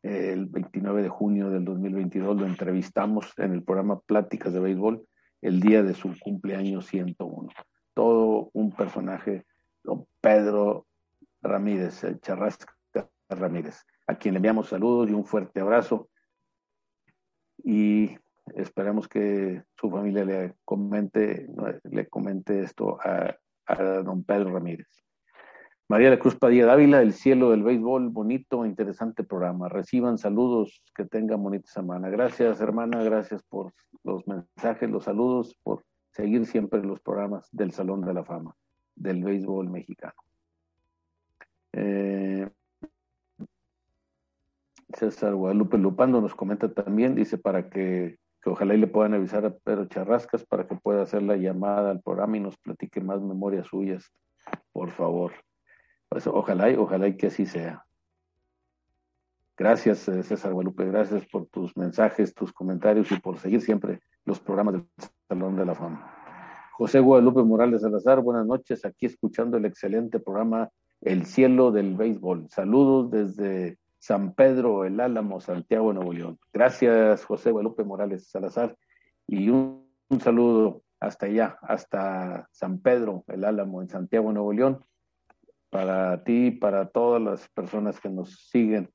el 0.02 0.46
29 0.46 1.02
de 1.02 1.08
junio 1.08 1.48
del 1.48 1.64
2022 1.64 2.36
lo 2.36 2.46
entrevistamos 2.46 3.32
en 3.38 3.54
el 3.54 3.62
programa 3.62 3.98
Pláticas 4.00 4.52
de 4.52 4.60
Béisbol 4.60 5.02
el 5.40 5.60
día 5.60 5.82
de 5.82 5.94
su 5.94 6.14
cumpleaños 6.20 6.86
101. 6.86 7.48
Todo 7.94 8.50
un 8.52 8.70
personaje, 8.72 9.46
don 9.82 10.06
Pedro 10.20 10.86
Ramírez, 11.40 12.04
el 12.04 12.20
Charrasca 12.20 12.74
Ramírez, 13.30 13.82
a 14.06 14.16
quien 14.16 14.34
le 14.34 14.38
enviamos 14.38 14.68
saludos 14.68 15.08
y 15.08 15.14
un 15.14 15.24
fuerte 15.24 15.60
abrazo. 15.60 16.10
Y 17.62 18.16
esperamos 18.54 19.08
que 19.08 19.62
su 19.78 19.90
familia 19.90 20.24
le 20.24 20.54
comente, 20.64 21.48
le 21.84 22.06
comente 22.08 22.62
esto 22.62 22.98
a, 23.02 23.36
a 23.66 23.82
don 24.02 24.24
Pedro 24.24 24.52
Ramírez. 24.52 24.86
María 25.88 26.10
de 26.10 26.18
Cruz 26.18 26.34
Padilla 26.34 26.66
Dávila, 26.66 27.00
El 27.00 27.12
cielo 27.12 27.50
del 27.50 27.62
béisbol, 27.62 28.08
bonito, 28.08 28.66
interesante 28.66 29.22
programa. 29.22 29.68
Reciban 29.68 30.18
saludos, 30.18 30.82
que 30.96 31.04
tengan 31.04 31.42
bonita 31.42 31.70
semana. 31.70 32.08
Gracias, 32.08 32.60
hermana, 32.60 33.04
gracias 33.04 33.42
por 33.44 33.72
los 34.02 34.26
mensajes, 34.26 34.90
los 34.90 35.04
saludos, 35.04 35.56
por 35.62 35.84
seguir 36.10 36.46
siempre 36.46 36.82
los 36.82 37.00
programas 37.00 37.48
del 37.52 37.70
Salón 37.70 38.00
de 38.00 38.14
la 38.14 38.24
Fama 38.24 38.56
del 38.96 39.22
béisbol 39.22 39.68
mexicano. 39.70 40.14
Eh, 41.72 42.48
César 44.94 45.34
Guadalupe 45.34 45.78
Lupando 45.78 46.20
nos 46.20 46.34
comenta 46.34 46.72
también, 46.72 47.14
dice 47.14 47.38
para 47.38 47.68
que, 47.68 48.18
ojalá 48.44 48.74
y 48.74 48.78
le 48.78 48.86
puedan 48.86 49.14
avisar 49.14 49.44
a 49.44 49.50
Pedro 49.50 49.86
Charrascas 49.86 50.44
para 50.44 50.66
que 50.66 50.76
pueda 50.76 51.02
hacer 51.02 51.22
la 51.22 51.36
llamada 51.36 51.90
al 51.90 52.00
programa 52.00 52.36
y 52.36 52.40
nos 52.40 52.56
platique 52.56 53.00
más 53.00 53.20
memorias 53.20 53.66
suyas, 53.66 54.12
por 54.72 54.90
favor. 54.90 55.32
Pues 56.08 56.26
ojalá 56.26 56.70
y, 56.70 56.76
ojalá 56.76 57.08
y 57.08 57.16
que 57.16 57.26
así 57.26 57.46
sea. 57.46 57.84
Gracias, 59.56 60.06
eh, 60.08 60.22
César 60.22 60.52
Guadalupe, 60.52 60.84
gracias 60.84 61.26
por 61.26 61.46
tus 61.46 61.76
mensajes, 61.76 62.34
tus 62.34 62.52
comentarios 62.52 63.10
y 63.10 63.18
por 63.18 63.38
seguir 63.38 63.62
siempre 63.62 64.00
los 64.24 64.38
programas 64.38 64.74
del 64.74 64.86
Salón 65.28 65.56
de 65.56 65.64
la 65.64 65.74
Fama. 65.74 66.12
José 66.76 67.00
Guadalupe 67.00 67.42
Morales 67.42 67.80
Salazar, 67.80 68.20
buenas 68.20 68.46
noches, 68.46 68.84
aquí 68.84 69.06
escuchando 69.06 69.56
el 69.56 69.64
excelente 69.64 70.20
programa 70.20 70.68
El 71.00 71.24
Cielo 71.24 71.72
del 71.72 71.96
Béisbol. 71.96 72.48
Saludos 72.50 73.10
desde 73.10 73.78
San 74.06 74.34
Pedro, 74.34 74.84
El 74.84 75.00
Álamo, 75.00 75.40
Santiago, 75.40 75.92
Nuevo 75.92 76.12
León. 76.12 76.38
Gracias, 76.52 77.24
José 77.24 77.50
Guadalupe 77.50 77.82
Morales 77.82 78.28
Salazar, 78.28 78.76
y 79.26 79.48
un, 79.48 79.84
saludo 80.20 80.84
hasta 81.00 81.26
allá, 81.26 81.58
hasta 81.60 82.48
San 82.52 82.78
Pedro, 82.78 83.24
El 83.26 83.44
Álamo, 83.44 83.82
en 83.82 83.88
Santiago, 83.88 84.30
Nuevo 84.30 84.52
León 84.52 84.84
para 85.70 86.22
ti, 86.22 86.52
para 86.52 86.86
todas 86.88 87.20
las 87.20 87.48
personas 87.48 87.98
que 87.98 88.08
nos 88.08 88.48
siguen 88.48 88.88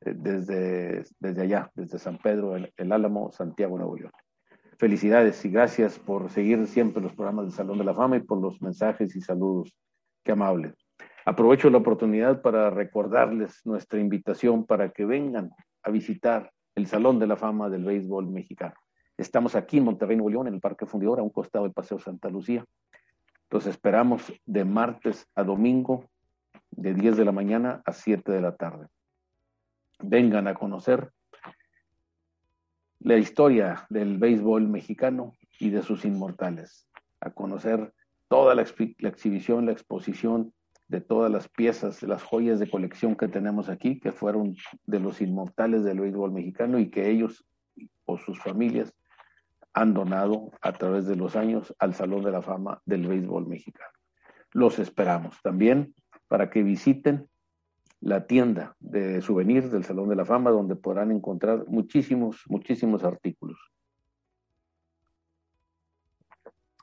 eh, 0.00 0.14
desde, 0.16 1.04
desde 1.20 1.42
allá, 1.42 1.70
desde 1.74 1.98
San 1.98 2.16
Pedro, 2.16 2.56
el, 2.56 2.92
Álamo, 2.92 3.30
Santiago, 3.30 3.76
Nuevo 3.76 3.96
León. 3.96 4.12
Felicidades 4.78 5.44
y 5.44 5.50
gracias 5.50 5.98
por 5.98 6.30
seguir 6.30 6.66
siempre 6.66 7.02
los 7.02 7.12
programas 7.12 7.44
del 7.44 7.52
Salón 7.52 7.76
de 7.76 7.84
la 7.84 7.94
Fama 7.94 8.16
y 8.16 8.20
por 8.20 8.40
los 8.40 8.62
mensajes 8.62 9.14
y 9.14 9.20
saludos. 9.20 9.76
Qué 10.24 10.32
amable. 10.32 10.72
Aprovecho 11.28 11.70
la 11.70 11.78
oportunidad 11.78 12.40
para 12.40 12.70
recordarles 12.70 13.60
nuestra 13.66 13.98
invitación 13.98 14.64
para 14.64 14.90
que 14.90 15.04
vengan 15.04 15.50
a 15.82 15.90
visitar 15.90 16.52
el 16.76 16.86
Salón 16.86 17.18
de 17.18 17.26
la 17.26 17.36
Fama 17.36 17.68
del 17.68 17.84
Béisbol 17.84 18.28
Mexicano. 18.28 18.76
Estamos 19.18 19.56
aquí 19.56 19.78
en 19.78 19.86
Monterrey, 19.86 20.16
Nuevo 20.16 20.30
León, 20.30 20.46
en 20.46 20.54
el 20.54 20.60
Parque 20.60 20.86
Fundidor, 20.86 21.18
a 21.18 21.24
un 21.24 21.30
costado 21.30 21.64
del 21.64 21.74
Paseo 21.74 21.98
Santa 21.98 22.30
Lucía. 22.30 22.64
Los 23.50 23.66
esperamos 23.66 24.32
de 24.44 24.64
martes 24.64 25.26
a 25.34 25.42
domingo, 25.42 26.04
de 26.70 26.94
10 26.94 27.16
de 27.16 27.24
la 27.24 27.32
mañana 27.32 27.82
a 27.84 27.92
7 27.92 28.30
de 28.30 28.40
la 28.40 28.54
tarde. 28.54 28.86
Vengan 29.98 30.46
a 30.46 30.54
conocer 30.54 31.10
la 33.00 33.16
historia 33.16 33.84
del 33.90 34.18
béisbol 34.18 34.68
mexicano 34.68 35.32
y 35.58 35.70
de 35.70 35.82
sus 35.82 36.04
inmortales, 36.04 36.88
a 37.18 37.30
conocer 37.30 37.92
toda 38.28 38.54
la, 38.54 38.62
exhibición, 38.62 39.66
la 39.66 39.72
exposición 39.72 40.52
de 40.88 41.00
todas 41.00 41.30
las 41.30 41.48
piezas, 41.48 42.02
las 42.02 42.22
joyas 42.22 42.60
de 42.60 42.70
colección 42.70 43.16
que 43.16 43.28
tenemos 43.28 43.68
aquí, 43.68 43.98
que 43.98 44.12
fueron 44.12 44.54
de 44.84 45.00
los 45.00 45.20
inmortales 45.20 45.82
del 45.84 46.00
béisbol 46.00 46.32
mexicano 46.32 46.78
y 46.78 46.90
que 46.90 47.10
ellos 47.10 47.44
o 48.04 48.18
sus 48.18 48.38
familias 48.40 48.94
han 49.72 49.92
donado 49.92 50.52
a 50.62 50.72
través 50.72 51.06
de 51.06 51.16
los 51.16 51.36
años 51.36 51.74
al 51.78 51.94
Salón 51.94 52.22
de 52.22 52.30
la 52.30 52.40
Fama 52.40 52.80
del 52.86 53.06
Béisbol 53.06 53.46
Mexicano. 53.46 53.90
Los 54.52 54.78
esperamos 54.78 55.38
también 55.42 55.94
para 56.28 56.48
que 56.48 56.62
visiten 56.62 57.28
la 58.00 58.26
tienda 58.26 58.76
de 58.78 59.20
souvenirs 59.20 59.70
del 59.70 59.84
Salón 59.84 60.08
de 60.08 60.16
la 60.16 60.24
Fama, 60.24 60.50
donde 60.50 60.76
podrán 60.76 61.10
encontrar 61.10 61.66
muchísimos, 61.66 62.42
muchísimos 62.46 63.04
artículos. 63.04 63.58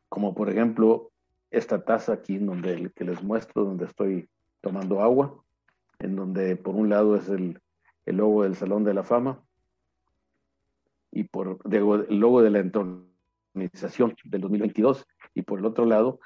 Como 0.09 0.35
por 0.35 0.49
ejemplo 0.49 1.12
esta 1.53 1.83
taza 1.83 2.13
aquí, 2.13 2.35
en 2.35 2.47
donde 2.47 2.91
que 2.95 3.05
les 3.05 3.23
muestro, 3.23 3.63
donde 3.63 3.85
estoy 3.85 4.27
tomando 4.59 5.01
agua, 5.01 5.43
en 5.99 6.15
donde 6.15 6.55
por 6.55 6.75
un 6.75 6.89
lado 6.89 7.15
es 7.15 7.29
el, 7.29 7.61
el 8.05 8.17
logo 8.17 8.43
del 8.43 8.55
Salón 8.55 8.83
de 8.83 8.93
la 8.93 9.03
Fama 9.03 9.41
y 11.11 11.25
por 11.25 11.59
el 11.69 12.19
logo 12.19 12.41
de 12.41 12.49
la 12.49 12.59
entronización 12.59 14.15
del 14.25 14.41
2022 14.41 15.05
y 15.35 15.43
por 15.43 15.59
el 15.59 15.65
otro 15.65 15.85
lado 15.85 16.19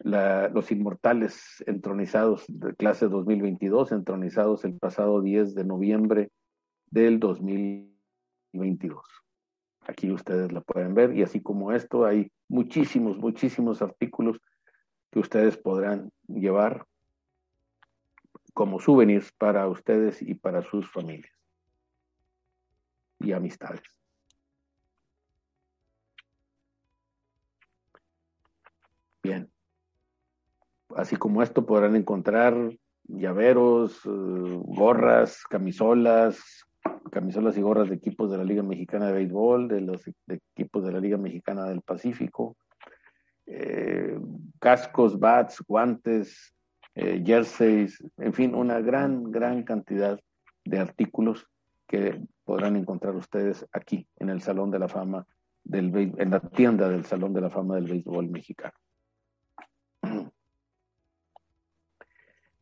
los 0.00 0.72
inmortales 0.72 1.62
entronizados 1.66 2.44
de 2.48 2.74
clase 2.74 3.06
2022 3.06 3.92
entronizados 3.92 4.64
el 4.64 4.78
pasado 4.78 5.20
10 5.20 5.54
de 5.54 5.64
noviembre 5.64 6.30
del 6.90 7.20
2022. 7.20 9.04
Aquí 9.80 10.10
ustedes 10.10 10.52
la 10.52 10.60
pueden 10.60 10.94
ver 10.94 11.14
y 11.16 11.22
así 11.22 11.40
como 11.40 11.72
esto 11.72 12.04
hay 12.04 12.30
muchísimos, 12.48 13.16
muchísimos 13.16 13.82
artículos 13.82 14.40
que 15.10 15.18
ustedes 15.18 15.56
podrán 15.56 16.12
llevar 16.28 16.86
como 18.54 18.80
souvenirs 18.80 19.32
para 19.32 19.66
ustedes 19.68 20.22
y 20.22 20.34
para 20.34 20.62
sus 20.62 20.90
familias 20.90 21.32
y 23.20 23.32
amistades. 23.32 23.82
Bien. 29.22 29.50
Así 30.96 31.16
como 31.16 31.42
esto 31.42 31.66
podrán 31.66 31.94
encontrar 31.94 32.54
llaveros, 33.04 33.96
eh, 34.04 34.08
gorras, 34.08 35.44
camisolas, 35.44 36.64
camisolas 37.10 37.56
y 37.56 37.62
gorras 37.62 37.88
de 37.88 37.96
equipos 37.96 38.30
de 38.30 38.38
la 38.38 38.44
Liga 38.44 38.62
Mexicana 38.62 39.06
de 39.06 39.12
Béisbol, 39.12 39.68
de 39.68 39.80
los 39.80 40.02
equipos 40.28 40.84
de 40.84 40.92
la 40.92 41.00
Liga 41.00 41.16
Mexicana 41.16 41.64
del 41.66 41.82
Pacífico, 41.82 42.56
eh, 43.46 44.18
cascos, 44.60 45.18
bats, 45.18 45.60
guantes, 45.66 46.54
eh, 46.94 47.22
jerseys, 47.24 48.02
en 48.18 48.32
fin, 48.32 48.54
una 48.54 48.80
gran, 48.80 49.30
gran 49.30 49.64
cantidad 49.64 50.20
de 50.64 50.78
artículos 50.78 51.46
que 51.88 52.22
podrán 52.44 52.76
encontrar 52.76 53.16
ustedes 53.16 53.66
aquí 53.72 54.06
en 54.16 54.30
el 54.30 54.40
Salón 54.40 54.70
de 54.70 54.78
la 54.78 54.88
Fama 54.88 55.26
del 55.64 56.14
en 56.16 56.30
la 56.30 56.40
tienda 56.40 56.88
del 56.88 57.04
Salón 57.04 57.32
de 57.32 57.40
la 57.40 57.50
Fama 57.50 57.74
del 57.74 57.86
Béisbol 57.86 58.28
Mexicano. 58.28 58.74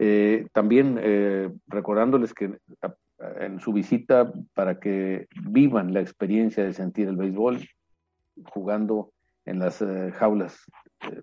Eh, 0.00 0.46
también 0.52 0.96
recordándoles 1.66 2.32
que 2.32 2.56
en 3.18 3.60
su 3.60 3.72
visita 3.72 4.32
para 4.54 4.78
que 4.78 5.26
vivan 5.48 5.92
la 5.92 6.00
experiencia 6.00 6.64
de 6.64 6.72
sentir 6.72 7.08
el 7.08 7.16
béisbol 7.16 7.60
jugando 8.44 9.12
en 9.44 9.58
las 9.58 9.82
eh, 9.82 10.12
jaulas, 10.12 10.62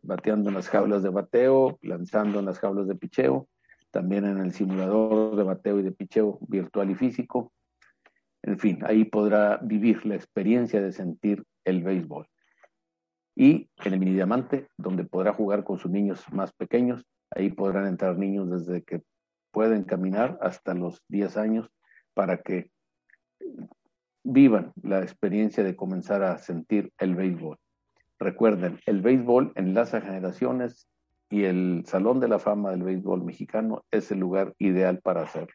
bateando 0.02 0.50
en 0.50 0.56
las 0.56 0.68
jaulas 0.68 1.04
de 1.04 1.10
bateo, 1.10 1.78
lanzando 1.82 2.40
en 2.40 2.46
las 2.46 2.60
jaulas 2.60 2.88
de 2.88 2.96
picheo, 2.96 3.48
también 3.92 4.26
en 4.26 4.40
el 4.40 4.52
simulador 4.52 5.36
de 5.36 5.44
bateo 5.44 5.80
y 5.80 5.84
de 5.84 5.92
picheo 5.92 6.40
virtual 6.48 6.90
y 6.90 6.96
físico. 6.96 7.54
En 8.42 8.60
fin, 8.60 8.80
ahí 8.86 9.06
podrá 9.06 9.58
vivir 9.58 10.06
la 10.06 10.16
experiencia 10.16 10.82
de 10.82 10.92
sentir 10.92 11.46
el 11.64 11.84
béisbol. 11.84 12.28
Y 13.36 13.70
en 13.84 13.94
el 13.94 14.00
mini 14.00 14.14
diamante, 14.14 14.68
donde 14.78 15.04
podrá 15.04 15.34
jugar 15.34 15.64
con 15.64 15.78
sus 15.78 15.92
niños 15.92 16.24
más 16.32 16.52
pequeños, 16.54 17.06
ahí 17.30 17.52
podrán 17.52 17.86
entrar 17.88 18.18
niños 18.18 18.50
desde 18.50 18.84
que 18.84 19.04
pueden 19.52 19.84
caminar 19.84 20.38
hasta 20.42 20.74
los 20.74 21.02
10 21.10 21.38
años 21.38 21.70
para 22.16 22.38
que 22.38 22.72
vivan 24.24 24.74
la 24.82 25.02
experiencia 25.02 25.64
de 25.64 25.76
comenzar 25.76 26.24
a 26.24 26.40
sentir 26.40 26.92
el 26.98 27.14
béisbol. 27.14 27.58
Recuerden, 28.18 28.80
el 28.88 29.02
béisbol 29.02 29.52
enlaza 29.56 30.02
generaciones 30.02 30.88
y 31.30 31.44
el 31.44 31.84
Salón 31.86 32.20
de 32.20 32.28
la 32.28 32.40
Fama 32.40 32.72
del 32.72 32.84
Béisbol 32.84 33.24
Mexicano 33.24 33.84
es 33.92 34.12
el 34.12 34.20
lugar 34.20 34.54
ideal 34.58 35.00
para 35.04 35.24
hacerlo. 35.24 35.54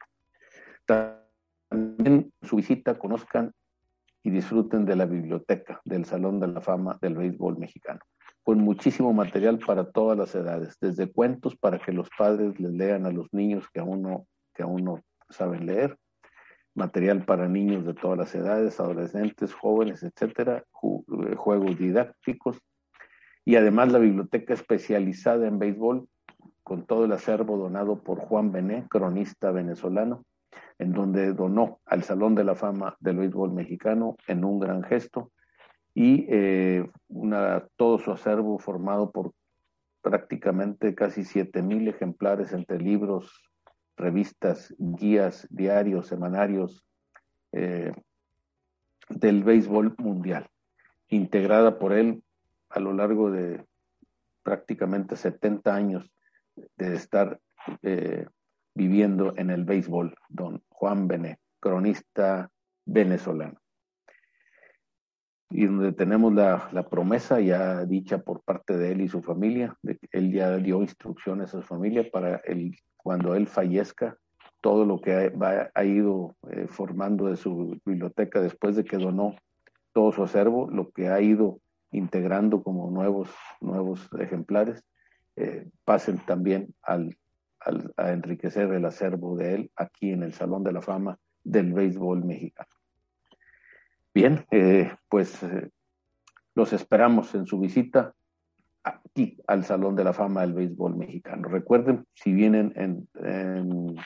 También 0.85 2.33
su 2.43 2.57
visita 2.57 2.99
conozcan 2.99 3.53
y 4.23 4.31
disfruten 4.31 4.85
de 4.85 4.97
la 4.97 5.07
biblioteca 5.07 5.81
del 5.85 6.05
Salón 6.05 6.39
de 6.39 6.49
la 6.49 6.61
Fama 6.61 6.99
del 7.01 7.17
Béisbol 7.17 7.59
Mexicano, 7.59 8.01
con 8.43 8.59
muchísimo 8.59 9.13
material 9.13 9.59
para 9.59 9.91
todas 9.91 10.19
las 10.19 10.35
edades, 10.35 10.77
desde 10.81 11.11
cuentos 11.11 11.57
para 11.57 11.79
que 11.79 11.93
los 11.93 12.09
padres 12.17 12.61
les 12.61 12.73
lean 12.73 13.07
a 13.07 13.11
los 13.11 13.33
niños 13.33 13.67
que 13.73 13.81
aún 13.81 14.03
no, 14.03 14.27
que 14.55 14.63
aún 14.63 14.85
no 14.85 15.03
saben 15.31 15.67
leer, 15.67 15.97
material 16.75 17.25
para 17.25 17.49
niños 17.49 17.85
de 17.85 17.95
todas 17.95 18.19
las 18.19 18.35
edades, 18.35 18.79
adolescentes, 18.81 19.53
jóvenes, 19.53 20.03
etcétera, 20.03 20.65
eh, 20.83 21.35
juegos 21.37 21.79
didácticos, 21.79 22.59
y 23.45 23.57
además 23.57 23.93
la 23.93 23.99
biblioteca 23.99 24.55
especializada 24.55 25.47
en 25.47 25.59
béisbol 25.59 26.09
con 26.63 26.87
todo 26.87 27.05
el 27.05 27.13
acervo 27.13 27.57
donado 27.57 28.03
por 28.03 28.21
Juan 28.21 28.53
Bené, 28.53 28.87
cronista 28.89 29.51
venezolano, 29.51 30.25
en 30.79 30.93
donde 30.93 31.33
donó 31.33 31.81
al 31.85 32.05
Salón 32.05 32.35
de 32.35 32.45
la 32.45 32.55
Fama 32.55 32.97
del 33.01 33.19
Béisbol 33.19 33.53
Mexicano 33.53 34.17
en 34.29 34.45
un 34.45 34.61
gran 34.61 34.83
gesto. 34.83 35.33
Y 35.95 36.27
eh, 36.29 36.89
todo 37.77 37.99
su 37.99 38.13
acervo 38.13 38.59
formado 38.59 39.11
por 39.11 39.33
prácticamente 40.01 40.95
casi 40.95 41.23
7.000 41.23 41.89
ejemplares 41.89 42.53
entre 42.53 42.79
libros, 42.79 43.50
revistas, 44.01 44.75
guías, 44.79 45.47
diarios, 45.51 46.09
semanarios 46.09 46.85
eh, 47.53 47.93
del 49.09 49.45
béisbol 49.45 49.95
mundial, 49.99 50.49
integrada 51.09 51.79
por 51.79 51.93
él 51.93 52.23
a 52.69 52.81
lo 52.81 52.93
largo 52.93 53.31
de 53.31 53.65
prácticamente 54.43 55.17
70 55.17 55.75
años 55.75 56.11
de 56.77 56.95
estar 56.95 57.41
eh, 57.83 58.27
viviendo 58.75 59.35
en 59.37 59.51
el 59.51 59.65
béisbol, 59.65 60.15
don 60.29 60.63
Juan 60.69 61.09
Bené, 61.09 61.39
cronista 61.59 62.51
venezolano. 62.85 63.61
Y 65.51 65.67
donde 65.67 65.93
tenemos 65.93 66.33
la, 66.33 66.89
promesa 66.89 67.41
ya 67.41 67.85
dicha 67.85 68.19
por 68.19 68.43
parte 68.43 68.79
de 68.79 68.93
él 68.93 69.01
y 69.01 69.09
su 69.09 69.21
familia, 69.21 69.77
que 69.83 69.99
él 70.13 70.33
ya 70.33 70.57
dio 70.57 70.81
instrucciones 70.81 71.49
a 71.49 71.61
su 71.61 71.63
familia 71.63 72.09
para 72.09 72.37
el, 72.45 72.77
cuando 73.03 73.35
él 73.35 73.47
fallezca, 73.47 74.17
todo 74.61 74.85
lo 74.85 75.01
que 75.01 75.33
ha, 75.75 75.85
ido 75.85 76.37
eh, 76.51 76.67
formando 76.69 77.27
de 77.27 77.37
su 77.37 77.81
biblioteca 77.85 78.41
después 78.41 78.77
de 78.77 78.85
que 78.85 78.99
donó 78.99 79.37
todo 79.93 80.13
su 80.13 80.23
acervo, 80.23 80.71
lo 80.71 80.91
que 80.91 81.09
ha 81.09 81.21
ido 81.21 81.61
integrando 81.93 82.63
como 82.63 82.91
nuevos, 82.91 83.31
nuevos 83.61 84.09
ejemplares, 84.19 84.85
eh, 85.37 85.67
pasen 85.85 86.19
también 86.27 86.75
al, 86.83 87.17
a 87.97 88.13
enriquecer 88.13 88.71
el 88.73 88.85
acervo 88.85 89.37
de 89.37 89.55
él 89.55 89.71
aquí 89.77 90.13
en 90.13 90.23
el 90.23 90.35
Salón 90.35 90.63
de 90.63 90.73
la 90.73 90.83
Fama 90.83 91.19
del 91.43 91.73
Béisbol 91.73 92.25
Mexicano. 92.25 92.71
Bien, 94.13 94.45
eh, 94.51 94.93
pues 95.09 95.41
los 96.55 96.73
esperamos 96.73 97.35
en 97.35 97.47
su 97.47 97.59
visita 97.59 98.15
aquí 98.83 99.41
al 99.47 99.65
Salón 99.65 99.97
de 99.97 100.05
la 100.05 100.13
Fama 100.13 100.43
del 100.43 100.55
Béisbol 100.55 100.97
Mexicano. 100.97 101.49
Recuerden, 101.49 102.07
si 102.15 102.33
vienen 102.33 102.73
en, 102.77 103.09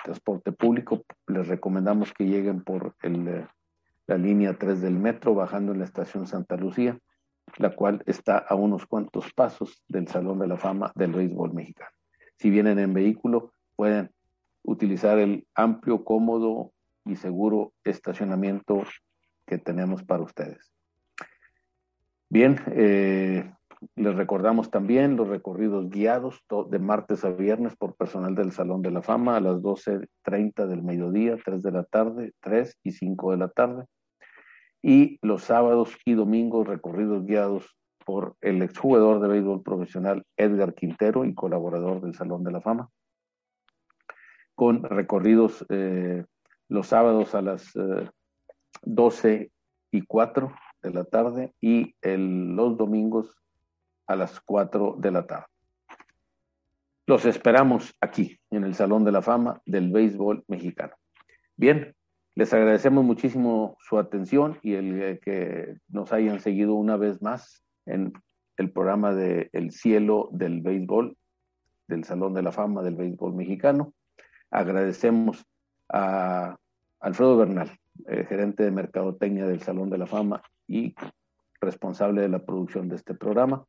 transporte 0.05 0.53
público, 0.53 1.05
les 1.27 1.49
recomendamos 1.49 2.13
que 2.13 2.25
lleguen 2.25 2.63
por 2.63 2.95
el, 3.03 3.47
la 4.07 4.19
línea 4.19 4.55
3 4.59 4.81
del 4.81 4.95
metro, 4.95 5.35
bajando 5.35 5.73
en 5.73 5.79
la 5.79 5.85
estación 5.85 6.27
Santa 6.27 6.57
Lucía 6.57 6.99
la 7.59 7.71
cual 7.71 8.03
está 8.07 8.39
a 8.39 8.55
unos 8.55 8.87
cuantos 8.87 9.33
pasos 9.33 9.83
del 9.89 10.09
Salón 10.09 10.39
de 10.39 10.49
la 10.49 10.57
Fama 10.57 10.93
del 10.95 11.13
Béisbol 11.13 11.55
Mexicano. 11.55 11.91
Si 12.37 12.51
vienen 12.51 12.79
en 12.79 12.95
vehículo, 12.95 13.53
pueden 13.77 14.11
utilizar 14.63 15.19
el 15.19 15.47
amplio, 15.55 16.05
cómodo 16.05 16.73
y 17.05 17.17
seguro 17.17 17.73
estacionamiento 17.85 18.83
que 19.47 19.59
tenemos 19.59 20.03
para 20.03 20.23
ustedes. 20.23 20.73
Bien, 22.29 22.59
eh, 22.73 23.53
les 23.97 24.15
recordamos 24.15 24.71
también 24.71 25.17
los 25.17 25.29
recorridos 25.29 25.89
guiados 25.91 26.43
de 26.71 26.79
martes 26.79 27.25
a 27.25 27.31
viernes 27.31 27.77
por 27.77 27.95
personal 27.95 28.35
del 28.35 28.53
Salón 28.53 28.83
de 28.83 28.91
la 28.91 29.03
Fama 29.03 29.37
a 29.37 29.41
las 29.41 29.57
12.30 29.57 30.67
del 30.67 30.83
mediodía, 30.83 31.37
3 31.45 31.63
de 31.63 31.73
la 31.73 31.85
tarde, 31.85 32.33
3 32.41 32.79
y 32.83 32.93
5 32.93 33.33
de 33.33 33.37
la 33.37 33.49
tarde. 33.49 33.85
Y 34.83 35.19
los 35.23 35.45
sábados 35.45 35.97
y 36.05 36.15
domingos 36.15 36.67
recorridos 36.67 37.25
guiados 37.25 37.77
por 38.05 38.37
el 38.41 38.63
exjugador 38.63 39.21
de 39.21 39.29
béisbol 39.29 39.63
profesional 39.63 40.25
Edgar 40.37 40.75
Quintero 40.75 41.25
y 41.25 41.35
colaborador 41.35 42.01
del 42.03 42.15
Salón 42.15 42.45
de 42.45 42.53
la 42.53 42.61
Fama, 42.61 42.91
con 44.55 44.83
recorridos 44.83 45.65
eh, 45.71 46.25
los 46.69 46.89
sábados 46.89 47.35
a 47.35 47.43
las 47.43 47.73
12 48.83 49.33
eh, 49.33 49.51
y 49.91 50.03
4 50.03 50.53
de 50.83 50.91
la 50.91 51.05
tarde 51.05 51.55
y 51.61 51.95
los 52.03 52.77
domingos 52.77 53.35
a 54.07 54.17
las 54.17 54.41
4 54.41 54.97
de 54.99 55.11
la 55.11 55.27
tarde. 55.27 55.47
Los 57.07 57.27
esperamos 57.27 57.95
aquí, 58.01 58.39
en 58.51 58.65
el 58.65 58.75
Salón 58.75 59.05
de 59.05 59.13
la 59.13 59.21
Fama 59.21 59.61
del 59.67 59.93
Béisbol 59.93 60.45
Mexicano. 60.49 60.95
Bien, 61.57 61.95
les 62.35 62.53
agradecemos 62.53 63.05
muchísimo 63.05 63.77
su 63.79 63.99
atención 63.99 64.59
y 64.63 64.75
el 64.75 65.03
eh, 65.03 65.21
que 65.23 65.77
nos 65.89 66.13
hayan 66.13 66.41
seguido 66.41 66.75
una 66.75 66.97
vez 66.97 67.23
más 67.23 67.63
en 67.87 68.13
el 68.57 68.73
programa 68.73 69.15
de 69.15 69.51
El 69.53 69.71
Cielo 69.71 70.31
del 70.33 70.63
Béisbol, 70.63 71.17
del 71.87 72.05
Salón 72.05 72.35
de 72.35 72.43
la 72.43 72.53
Fama 72.53 72.83
del 72.83 72.97
Béisbol 72.97 73.35
Mexicano. 73.35 73.93
Agradecemos 74.51 75.45
a 75.93 76.57
Alfredo 77.01 77.37
Bernal, 77.37 77.71
eh, 78.09 78.25
gerente 78.29 78.65
de 78.65 78.71
Mercadotecnia 78.71 79.47
del 79.47 79.61
Salón 79.61 79.91
de 79.91 79.99
la 79.99 80.07
Fama 80.07 80.43
y 80.67 80.95
responsable 81.61 82.23
de 82.23 82.29
la 82.29 82.45
producción 82.45 82.89
de 82.89 82.97
este 82.97 83.15
programa, 83.15 83.65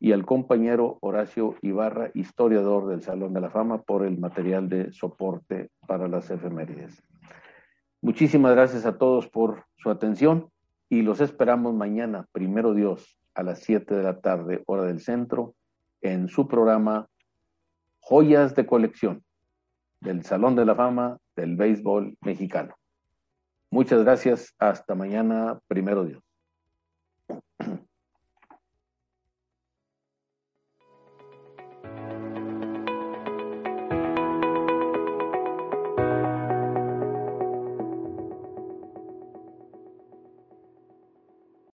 y 0.00 0.12
al 0.12 0.26
compañero 0.26 0.98
Horacio 1.00 1.54
Ibarra, 1.62 2.10
historiador 2.14 2.88
del 2.88 3.02
Salón 3.02 3.32
de 3.32 3.40
la 3.40 3.50
Fama, 3.50 3.82
por 3.82 4.04
el 4.04 4.18
material 4.18 4.68
de 4.68 4.92
soporte 4.92 5.70
para 5.86 6.08
las 6.08 6.30
efemérides. 6.30 7.02
Muchísimas 8.02 8.54
gracias 8.54 8.84
a 8.84 8.98
todos 8.98 9.28
por 9.28 9.64
su 9.76 9.90
atención 9.90 10.50
y 10.88 11.02
los 11.02 11.20
esperamos 11.20 11.74
mañana, 11.74 12.26
primero 12.32 12.74
Dios, 12.74 13.18
a 13.34 13.42
las 13.42 13.60
7 13.60 13.94
de 13.94 14.02
la 14.02 14.20
tarde, 14.20 14.62
hora 14.66 14.84
del 14.84 15.00
centro, 15.00 15.54
en 16.02 16.28
su 16.28 16.46
programa 16.46 17.08
Joyas 18.00 18.54
de 18.54 18.66
Colección 18.66 19.24
del 20.00 20.22
Salón 20.24 20.54
de 20.54 20.66
la 20.66 20.74
Fama 20.74 21.18
del 21.34 21.56
Béisbol 21.56 22.16
Mexicano. 22.20 22.74
Muchas 23.70 24.04
gracias. 24.04 24.54
Hasta 24.58 24.94
mañana, 24.94 25.58
primero 25.66 26.04
Dios. 26.04 26.23